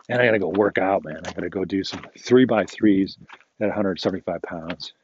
And 0.09 0.21
I 0.21 0.25
got 0.25 0.33
to 0.33 0.39
go 0.39 0.49
work 0.49 0.79
out, 0.79 1.05
man. 1.05 1.21
I 1.27 1.33
got 1.33 1.43
to 1.43 1.51
go 1.51 1.67
do 1.67 1.85
some 1.85 2.05
three 2.19 2.47
by 2.47 2.65
threes 2.65 3.19
at 3.61 3.67
175 3.67 4.41
pounds 4.41 4.95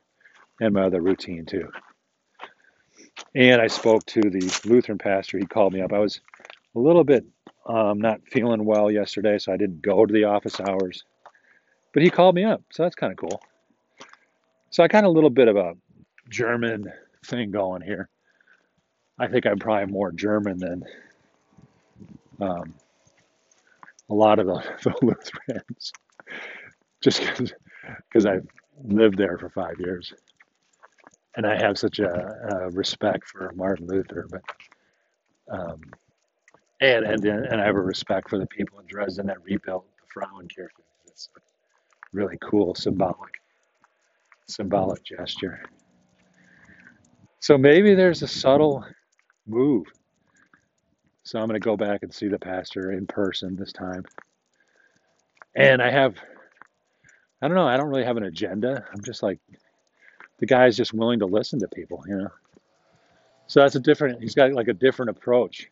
and 0.60 0.72
my 0.72 0.84
other 0.84 1.02
routine, 1.02 1.44
too. 1.44 1.70
And 3.34 3.60
I 3.60 3.66
spoke 3.66 4.06
to 4.06 4.22
the 4.22 4.60
Lutheran 4.64 4.98
pastor. 4.98 5.36
He 5.36 5.44
called 5.44 5.74
me 5.74 5.82
up. 5.82 5.92
I 5.92 5.98
was 5.98 6.22
a 6.74 6.78
little 6.78 7.04
bit 7.04 7.26
um, 7.66 8.00
not 8.00 8.22
feeling 8.26 8.64
well 8.64 8.90
yesterday, 8.90 9.38
so 9.38 9.52
I 9.52 9.58
didn't 9.58 9.82
go 9.82 10.06
to 10.06 10.12
the 10.12 10.24
office 10.24 10.58
hours. 10.58 11.04
But 11.92 12.02
he 12.02 12.08
called 12.08 12.34
me 12.34 12.44
up, 12.44 12.62
so 12.72 12.82
that's 12.82 12.94
kind 12.94 13.12
of 13.12 13.18
cool. 13.18 13.40
So 14.70 14.82
I 14.82 14.88
got 14.88 15.04
a 15.04 15.08
little 15.08 15.30
bit 15.30 15.48
of 15.48 15.56
a 15.56 15.74
German 16.28 16.92
thing 17.24 17.50
going 17.50 17.82
here. 17.82 18.08
I 19.18 19.28
think 19.28 19.46
I'm 19.46 19.58
probably 19.58 19.92
more 19.92 20.12
German 20.12 20.58
than 20.58 20.84
um, 22.40 22.74
a 24.10 24.14
lot 24.14 24.38
of 24.38 24.46
the, 24.46 24.54
the 24.82 24.94
Lutherans, 25.02 25.92
just 27.00 27.22
because 28.08 28.26
I've 28.26 28.46
lived 28.84 29.16
there 29.16 29.38
for 29.38 29.48
five 29.50 29.80
years, 29.80 30.12
and 31.36 31.46
I 31.46 31.56
have 31.56 31.78
such 31.78 31.98
a, 31.98 32.36
a 32.50 32.70
respect 32.70 33.26
for 33.26 33.52
Martin 33.54 33.86
Luther, 33.86 34.26
but 34.30 34.42
um, 35.48 35.80
and 36.80 37.06
and 37.06 37.24
and 37.24 37.60
I 37.60 37.64
have 37.64 37.76
a 37.76 37.80
respect 37.80 38.28
for 38.28 38.38
the 38.38 38.46
people 38.46 38.80
in 38.80 38.86
Dresden 38.86 39.26
that 39.28 39.42
rebuilt 39.42 39.86
the 39.96 40.20
Frauenkirche. 40.20 40.68
It's 41.06 41.30
really 42.12 42.36
cool 42.42 42.74
symbolic 42.74 43.32
symbolic 44.46 45.02
gesture. 45.04 45.62
So 47.40 47.56
maybe 47.58 47.94
there's 47.94 48.22
a 48.22 48.28
subtle 48.28 48.84
move. 49.46 49.86
So 51.22 51.38
I'm 51.40 51.48
going 51.48 51.60
to 51.60 51.64
go 51.64 51.76
back 51.76 52.02
and 52.02 52.12
see 52.12 52.28
the 52.28 52.38
pastor 52.38 52.92
in 52.92 53.06
person 53.06 53.56
this 53.56 53.72
time. 53.72 54.04
And 55.54 55.82
I 55.82 55.90
have, 55.90 56.16
I 57.42 57.48
don't 57.48 57.56
know, 57.56 57.66
I 57.66 57.76
don't 57.76 57.88
really 57.88 58.04
have 58.04 58.16
an 58.16 58.24
agenda. 58.24 58.84
I'm 58.92 59.02
just 59.02 59.22
like, 59.22 59.40
the 60.38 60.46
guy's 60.46 60.76
just 60.76 60.92
willing 60.92 61.18
to 61.20 61.26
listen 61.26 61.58
to 61.60 61.68
people, 61.68 62.04
you 62.06 62.16
know? 62.16 62.28
So 63.46 63.60
that's 63.60 63.74
a 63.74 63.80
different, 63.80 64.20
he's 64.20 64.34
got 64.34 64.52
like 64.52 64.68
a 64.68 64.74
different 64.74 65.10
approach 65.10 65.68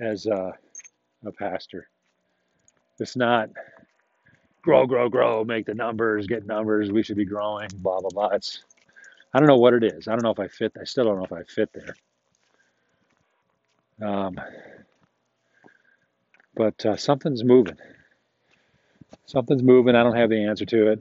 as 0.00 0.26
a, 0.26 0.54
a 1.24 1.32
pastor. 1.32 1.88
It's 2.98 3.16
not 3.16 3.50
grow, 4.62 4.86
grow, 4.86 5.08
grow, 5.08 5.44
make 5.44 5.66
the 5.66 5.74
numbers, 5.74 6.26
get 6.26 6.46
numbers, 6.46 6.90
we 6.90 7.02
should 7.02 7.16
be 7.16 7.24
growing, 7.24 7.68
blah, 7.76 8.00
blah, 8.00 8.10
blah. 8.10 8.28
It's, 8.28 8.62
I 9.32 9.38
don't 9.38 9.48
know 9.48 9.58
what 9.58 9.74
it 9.74 9.84
is. 9.84 10.08
I 10.08 10.12
don't 10.12 10.22
know 10.22 10.30
if 10.30 10.40
I 10.40 10.48
fit. 10.48 10.72
I 10.80 10.84
still 10.84 11.04
don't 11.04 11.18
know 11.18 11.24
if 11.24 11.32
I 11.32 11.42
fit 11.44 11.70
there. 11.72 11.94
Um, 14.08 14.40
but 16.54 16.84
uh, 16.84 16.96
something's 16.96 17.44
moving. 17.44 17.78
Something's 19.26 19.62
moving. 19.62 19.94
I 19.94 20.02
don't 20.02 20.16
have 20.16 20.30
the 20.30 20.44
answer 20.44 20.64
to 20.66 20.92
it. 20.92 21.00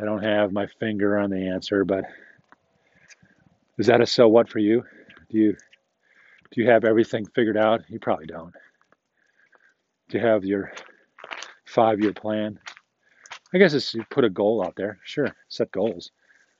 I 0.00 0.04
don't 0.04 0.22
have 0.22 0.52
my 0.52 0.66
finger 0.78 1.18
on 1.18 1.30
the 1.30 1.48
answer, 1.48 1.84
but 1.84 2.04
is 3.78 3.86
that 3.86 4.00
a 4.00 4.06
so 4.06 4.28
what 4.28 4.48
for 4.48 4.58
you? 4.58 4.84
Do 5.30 5.38
you 5.38 5.56
do 6.52 6.62
you 6.62 6.70
have 6.70 6.84
everything 6.84 7.26
figured 7.34 7.56
out? 7.56 7.82
You 7.88 7.98
probably 7.98 8.26
don't. 8.26 8.54
Do 10.08 10.18
you 10.18 10.24
have 10.24 10.44
your 10.44 10.72
five 11.76 12.00
year 12.00 12.12
plan? 12.12 12.58
I 13.54 13.58
guess 13.58 13.72
it's 13.72 13.94
you 13.94 14.04
put 14.10 14.24
a 14.24 14.30
goal 14.30 14.64
out 14.64 14.74
there. 14.76 14.98
Sure, 15.04 15.34
set 15.48 15.70
goals 15.70 16.10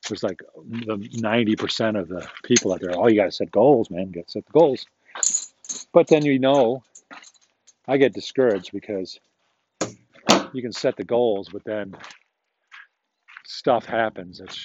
there's 0.08 0.22
like 0.22 0.42
the 0.54 0.96
90% 0.96 1.98
of 1.98 2.08
the 2.08 2.26
people 2.44 2.72
out 2.72 2.80
there, 2.80 2.92
oh, 2.94 3.08
you 3.08 3.16
got 3.16 3.26
to 3.26 3.32
set 3.32 3.50
goals, 3.50 3.90
man, 3.90 4.10
get 4.10 4.30
set 4.30 4.46
the 4.46 4.52
goals. 4.52 4.86
But 5.92 6.08
then 6.08 6.24
you 6.24 6.38
know, 6.38 6.82
I 7.88 7.96
get 7.96 8.12
discouraged 8.12 8.72
because 8.72 9.18
you 10.52 10.62
can 10.62 10.72
set 10.72 10.96
the 10.96 11.04
goals, 11.04 11.48
but 11.52 11.64
then 11.64 11.96
stuff 13.44 13.84
happens 13.84 14.38
that 14.38 14.56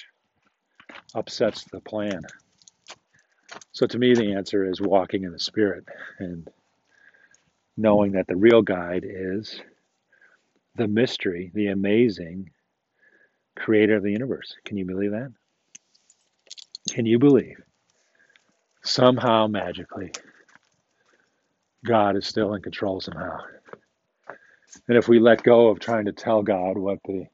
upsets 1.14 1.64
the 1.64 1.80
plan. 1.80 2.20
So 3.72 3.86
to 3.86 3.98
me, 3.98 4.14
the 4.14 4.34
answer 4.34 4.68
is 4.68 4.80
walking 4.80 5.24
in 5.24 5.32
the 5.32 5.38
Spirit 5.38 5.84
and 6.18 6.48
knowing 7.76 8.12
that 8.12 8.26
the 8.26 8.36
real 8.36 8.62
guide 8.62 9.04
is 9.06 9.60
the 10.76 10.88
mystery, 10.88 11.50
the 11.54 11.68
amazing 11.68 12.50
creator 13.56 13.96
of 13.96 14.02
the 14.02 14.10
universe. 14.10 14.54
Can 14.64 14.76
you 14.76 14.84
believe 14.84 15.10
that? 15.12 15.32
Can 16.90 17.06
you 17.06 17.18
believe 17.18 17.60
somehow 18.82 19.46
magically 19.46 20.12
God 21.84 22.16
is 22.16 22.26
still 22.26 22.54
in 22.54 22.62
control 22.62 23.00
somehow? 23.00 23.38
And 24.88 24.96
if 24.96 25.08
we 25.08 25.18
let 25.18 25.42
go 25.42 25.68
of 25.68 25.78
trying 25.78 26.06
to 26.06 26.12
tell 26.12 26.42
God 26.42 26.78
what 26.78 26.98
the 27.04 27.26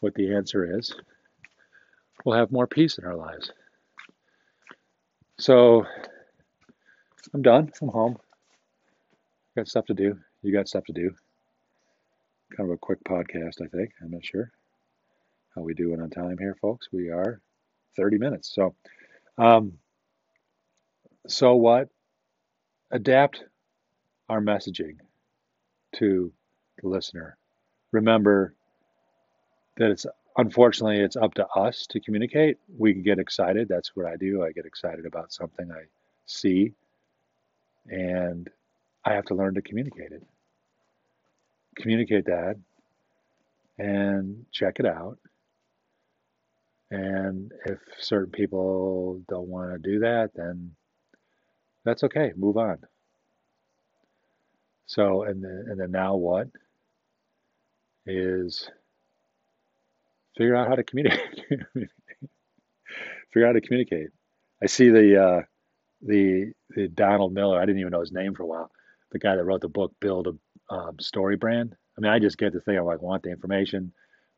what 0.00 0.14
the 0.14 0.34
answer 0.34 0.78
is, 0.78 0.94
we'll 2.24 2.36
have 2.36 2.52
more 2.52 2.66
peace 2.66 2.98
in 2.98 3.04
our 3.04 3.16
lives. 3.16 3.50
So 5.38 5.86
I'm 7.32 7.42
done. 7.42 7.72
I'm 7.80 7.88
home. 7.88 8.18
Got 9.56 9.68
stuff 9.68 9.86
to 9.86 9.94
do. 9.94 10.18
You 10.42 10.52
got 10.52 10.68
stuff 10.68 10.84
to 10.84 10.92
do. 10.92 11.14
Kind 12.54 12.70
of 12.70 12.74
a 12.74 12.78
quick 12.78 13.02
podcast, 13.04 13.62
I 13.62 13.66
think. 13.68 13.90
I'm 14.02 14.10
not 14.10 14.24
sure. 14.24 14.50
How 15.54 15.62
we 15.62 15.74
doing 15.74 16.00
on 16.00 16.10
time 16.10 16.36
here, 16.38 16.56
folks? 16.60 16.88
We 16.92 17.10
are 17.10 17.40
30 17.96 18.18
minutes. 18.18 18.54
So, 18.54 18.74
um, 19.38 19.78
so 21.26 21.56
what? 21.56 21.88
Adapt 22.90 23.42
our 24.28 24.40
messaging 24.40 24.98
to 25.96 26.32
the 26.82 26.88
listener. 26.88 27.36
Remember 27.92 28.54
that 29.76 29.90
it's 29.90 30.06
unfortunately 30.36 31.00
it's 31.00 31.16
up 31.16 31.34
to 31.34 31.46
us 31.48 31.86
to 31.90 32.00
communicate. 32.00 32.58
We 32.78 32.92
can 32.92 33.02
get 33.02 33.18
excited. 33.18 33.68
That's 33.68 33.94
what 33.96 34.06
I 34.06 34.16
do. 34.16 34.44
I 34.44 34.52
get 34.52 34.66
excited 34.66 35.06
about 35.06 35.32
something 35.32 35.70
I 35.70 35.84
see, 36.26 36.72
and 37.86 38.48
I 39.04 39.14
have 39.14 39.24
to 39.26 39.34
learn 39.34 39.54
to 39.54 39.62
communicate 39.62 40.12
it. 40.12 40.22
Communicate 41.76 42.26
that 42.26 42.56
and 43.78 44.46
check 44.52 44.78
it 44.78 44.86
out. 44.86 45.18
And 46.90 47.52
if 47.66 47.78
certain 47.98 48.30
people 48.30 49.20
don't 49.28 49.48
want 49.48 49.72
to 49.72 49.78
do 49.78 50.00
that, 50.00 50.30
then 50.34 50.72
that's 51.84 52.04
okay. 52.04 52.32
Move 52.36 52.56
on. 52.56 52.78
So, 54.86 55.24
and 55.24 55.42
the, 55.42 55.64
and 55.68 55.80
the 55.80 55.88
now 55.88 56.14
what 56.14 56.48
is 58.06 58.70
figure 60.36 60.54
out 60.54 60.68
how 60.68 60.76
to 60.76 60.84
communicate. 60.84 61.20
figure 63.32 63.46
out 63.46 63.48
how 63.48 63.52
to 63.52 63.60
communicate. 63.60 64.08
I 64.62 64.66
see 64.66 64.90
the 64.90 65.22
uh, 65.22 65.40
the 66.02 66.52
the 66.70 66.88
Donald 66.88 67.34
Miller. 67.34 67.60
I 67.60 67.66
didn't 67.66 67.80
even 67.80 67.90
know 67.90 68.00
his 68.00 68.12
name 68.12 68.34
for 68.34 68.44
a 68.44 68.46
while. 68.46 68.70
The 69.10 69.18
guy 69.18 69.34
that 69.34 69.44
wrote 69.44 69.60
the 69.60 69.68
book, 69.68 69.92
Build 70.00 70.28
a 70.28 70.32
um, 70.70 70.96
StoryBrand. 70.96 71.72
I 71.72 72.00
mean, 72.00 72.12
I 72.12 72.18
just 72.18 72.38
get 72.38 72.52
the 72.52 72.60
thing. 72.60 72.78
I 72.78 72.80
like 72.80 73.02
want 73.02 73.22
the 73.22 73.30
information. 73.30 73.92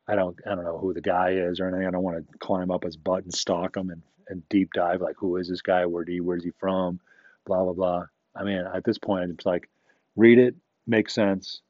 I 0.06 0.14
don't 0.14 0.38
I 0.46 0.54
don't 0.54 0.64
know 0.64 0.78
who 0.78 0.94
the 0.94 1.00
guy 1.00 1.32
is 1.32 1.60
or 1.60 1.68
anything. 1.68 1.86
I 1.86 1.90
don't 1.90 2.02
want 2.02 2.18
to 2.18 2.38
climb 2.38 2.70
up 2.70 2.84
his 2.84 2.96
butt 2.96 3.24
and 3.24 3.34
stalk 3.34 3.76
him 3.76 3.90
and, 3.90 4.02
and 4.28 4.48
deep 4.48 4.72
dive 4.72 5.00
like 5.00 5.16
who 5.18 5.36
is 5.36 5.48
this 5.48 5.62
guy? 5.62 5.84
Where 5.86 6.04
he 6.04 6.20
where's 6.20 6.44
he 6.44 6.52
from? 6.58 7.00
Blah 7.46 7.64
blah 7.64 7.72
blah. 7.72 8.04
I 8.34 8.44
mean, 8.44 8.64
at 8.72 8.84
this 8.84 8.98
point, 8.98 9.30
it's 9.30 9.46
like 9.46 9.68
read 10.16 10.38
it, 10.38 10.54
makes 10.86 11.14
sense. 11.14 11.60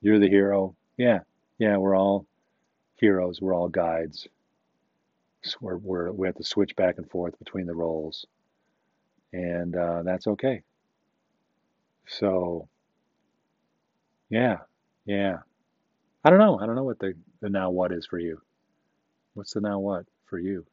You're 0.00 0.18
the 0.18 0.28
hero. 0.28 0.74
Yeah, 0.96 1.20
yeah, 1.58 1.76
we're 1.76 1.96
all 1.96 2.26
heroes. 2.96 3.40
We're 3.40 3.54
all 3.54 3.68
guides. 3.68 4.26
So 5.42 5.58
we're, 5.60 5.76
we're 5.76 6.12
we 6.12 6.28
have 6.28 6.36
to 6.36 6.44
switch 6.44 6.76
back 6.76 6.98
and 6.98 7.10
forth 7.10 7.38
between 7.38 7.66
the 7.66 7.74
roles, 7.74 8.26
and 9.32 9.76
uh, 9.76 10.02
that's 10.04 10.28
okay. 10.28 10.62
So 12.06 12.68
yeah, 14.32 14.58
yeah. 15.06 15.38
I 16.24 16.30
don't 16.30 16.40
know. 16.40 16.58
I 16.60 16.66
don't 16.66 16.76
know 16.76 16.84
what 16.84 16.98
the 17.00 17.14
the 17.40 17.50
now 17.50 17.70
what 17.70 17.92
is 17.92 18.06
for 18.06 18.18
you. 18.18 18.40
What's 19.34 19.54
the 19.54 19.60
now 19.60 19.80
what 19.80 20.06
for 20.26 20.38
you? 20.38 20.66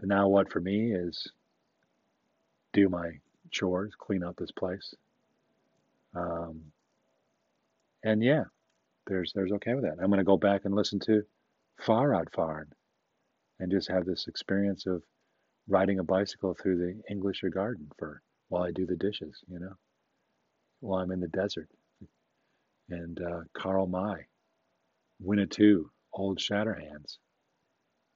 The 0.00 0.08
now 0.08 0.28
what 0.28 0.50
for 0.52 0.60
me 0.60 0.92
is 0.94 1.30
do 2.72 2.88
my 2.88 3.12
chores, 3.50 3.94
clean 3.98 4.24
up 4.24 4.36
this 4.36 4.52
place, 4.52 4.94
um, 6.14 6.62
and 8.04 8.22
yeah, 8.22 8.44
there's 9.06 9.32
there's 9.34 9.52
okay 9.52 9.74
with 9.74 9.84
that. 9.84 9.98
I'm 10.02 10.08
going 10.08 10.18
to 10.18 10.24
go 10.24 10.38
back 10.38 10.62
and 10.64 10.74
listen 10.74 11.00
to 11.00 11.22
Fahrrad 11.86 12.26
fahr'n 12.34 12.66
and 13.60 13.70
just 13.72 13.90
have 13.90 14.06
this 14.06 14.26
experience 14.28 14.86
of 14.86 15.02
riding 15.68 15.98
a 15.98 16.04
bicycle 16.04 16.54
through 16.54 16.78
the 16.78 17.14
Englischer 17.14 17.52
garden 17.52 17.90
for 17.98 18.22
while 18.48 18.64
I 18.64 18.72
do 18.72 18.86
the 18.86 18.96
dishes, 18.96 19.42
you 19.48 19.60
know, 19.60 19.74
while 20.80 21.02
I'm 21.02 21.12
in 21.12 21.20
the 21.20 21.28
desert. 21.28 21.68
And 22.90 23.20
uh, 23.20 23.40
Karl 23.56 23.86
May, 23.86 24.26
Winnetou, 25.24 25.84
Old 26.12 26.38
Shatterhands. 26.38 27.18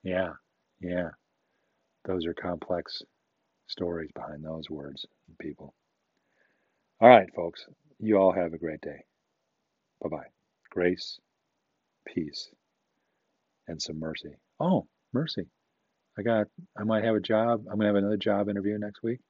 Yeah, 0.02 0.32
yeah, 0.80 1.10
those 2.06 2.26
are 2.26 2.34
complex 2.34 3.02
stories 3.68 4.10
behind 4.14 4.44
those 4.44 4.70
words 4.70 5.06
and 5.28 5.38
people. 5.38 5.74
All 7.00 7.08
right, 7.08 7.28
folks, 7.34 7.66
you 7.98 8.16
all 8.16 8.32
have 8.32 8.52
a 8.54 8.58
great 8.58 8.80
day. 8.80 9.04
Bye 10.02 10.08
bye. 10.10 10.26
Grace, 10.70 11.18
peace, 12.06 12.48
and 13.68 13.80
some 13.80 13.98
mercy. 13.98 14.34
Oh, 14.60 14.86
mercy. 15.12 15.46
I 16.18 16.22
got, 16.22 16.46
I 16.78 16.84
might 16.84 17.04
have 17.04 17.16
a 17.16 17.20
job. 17.20 17.60
I'm 17.70 17.78
going 17.78 17.80
to 17.80 17.86
have 17.86 17.96
another 17.96 18.16
job 18.16 18.48
interview 18.48 18.78
next 18.78 19.02
week. 19.02 19.20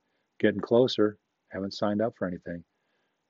Getting 0.41 0.61
closer. 0.61 1.19
Haven't 1.51 1.75
signed 1.75 2.03
up 2.03 2.15
for 2.19 2.27
anything. 2.27 2.65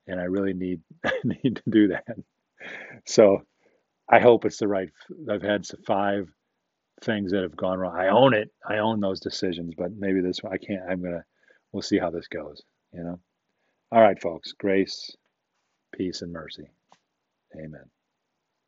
And 0.06 0.20
I 0.20 0.24
really 0.24 0.54
need, 0.54 0.80
need 1.24 1.56
to 1.56 1.70
do 1.70 1.88
that. 1.88 2.06
So 3.06 3.42
I 4.08 4.20
hope 4.20 4.44
it's 4.44 4.58
the 4.58 4.68
right, 4.68 4.90
I've 5.30 5.42
had 5.42 5.66
five 5.86 6.28
things 7.02 7.32
that 7.32 7.42
have 7.42 7.56
gone 7.56 7.78
wrong. 7.78 7.96
I 7.96 8.08
own 8.08 8.34
it. 8.34 8.50
I 8.68 8.78
own 8.78 9.00
those 9.00 9.20
decisions, 9.20 9.74
but 9.76 9.92
maybe 9.96 10.20
this 10.20 10.42
one, 10.42 10.52
I 10.52 10.58
can't, 10.58 10.82
I'm 10.88 11.02
to, 11.02 11.24
we'll 11.72 11.82
see 11.82 11.98
how 11.98 12.10
this 12.10 12.28
goes, 12.28 12.62
you 12.92 13.02
know? 13.02 13.20
All 13.92 14.00
right, 14.00 14.20
folks. 14.20 14.52
Grace, 14.52 15.16
peace, 15.94 16.22
and 16.22 16.32
mercy. 16.32 16.70
Amen. 17.56 17.84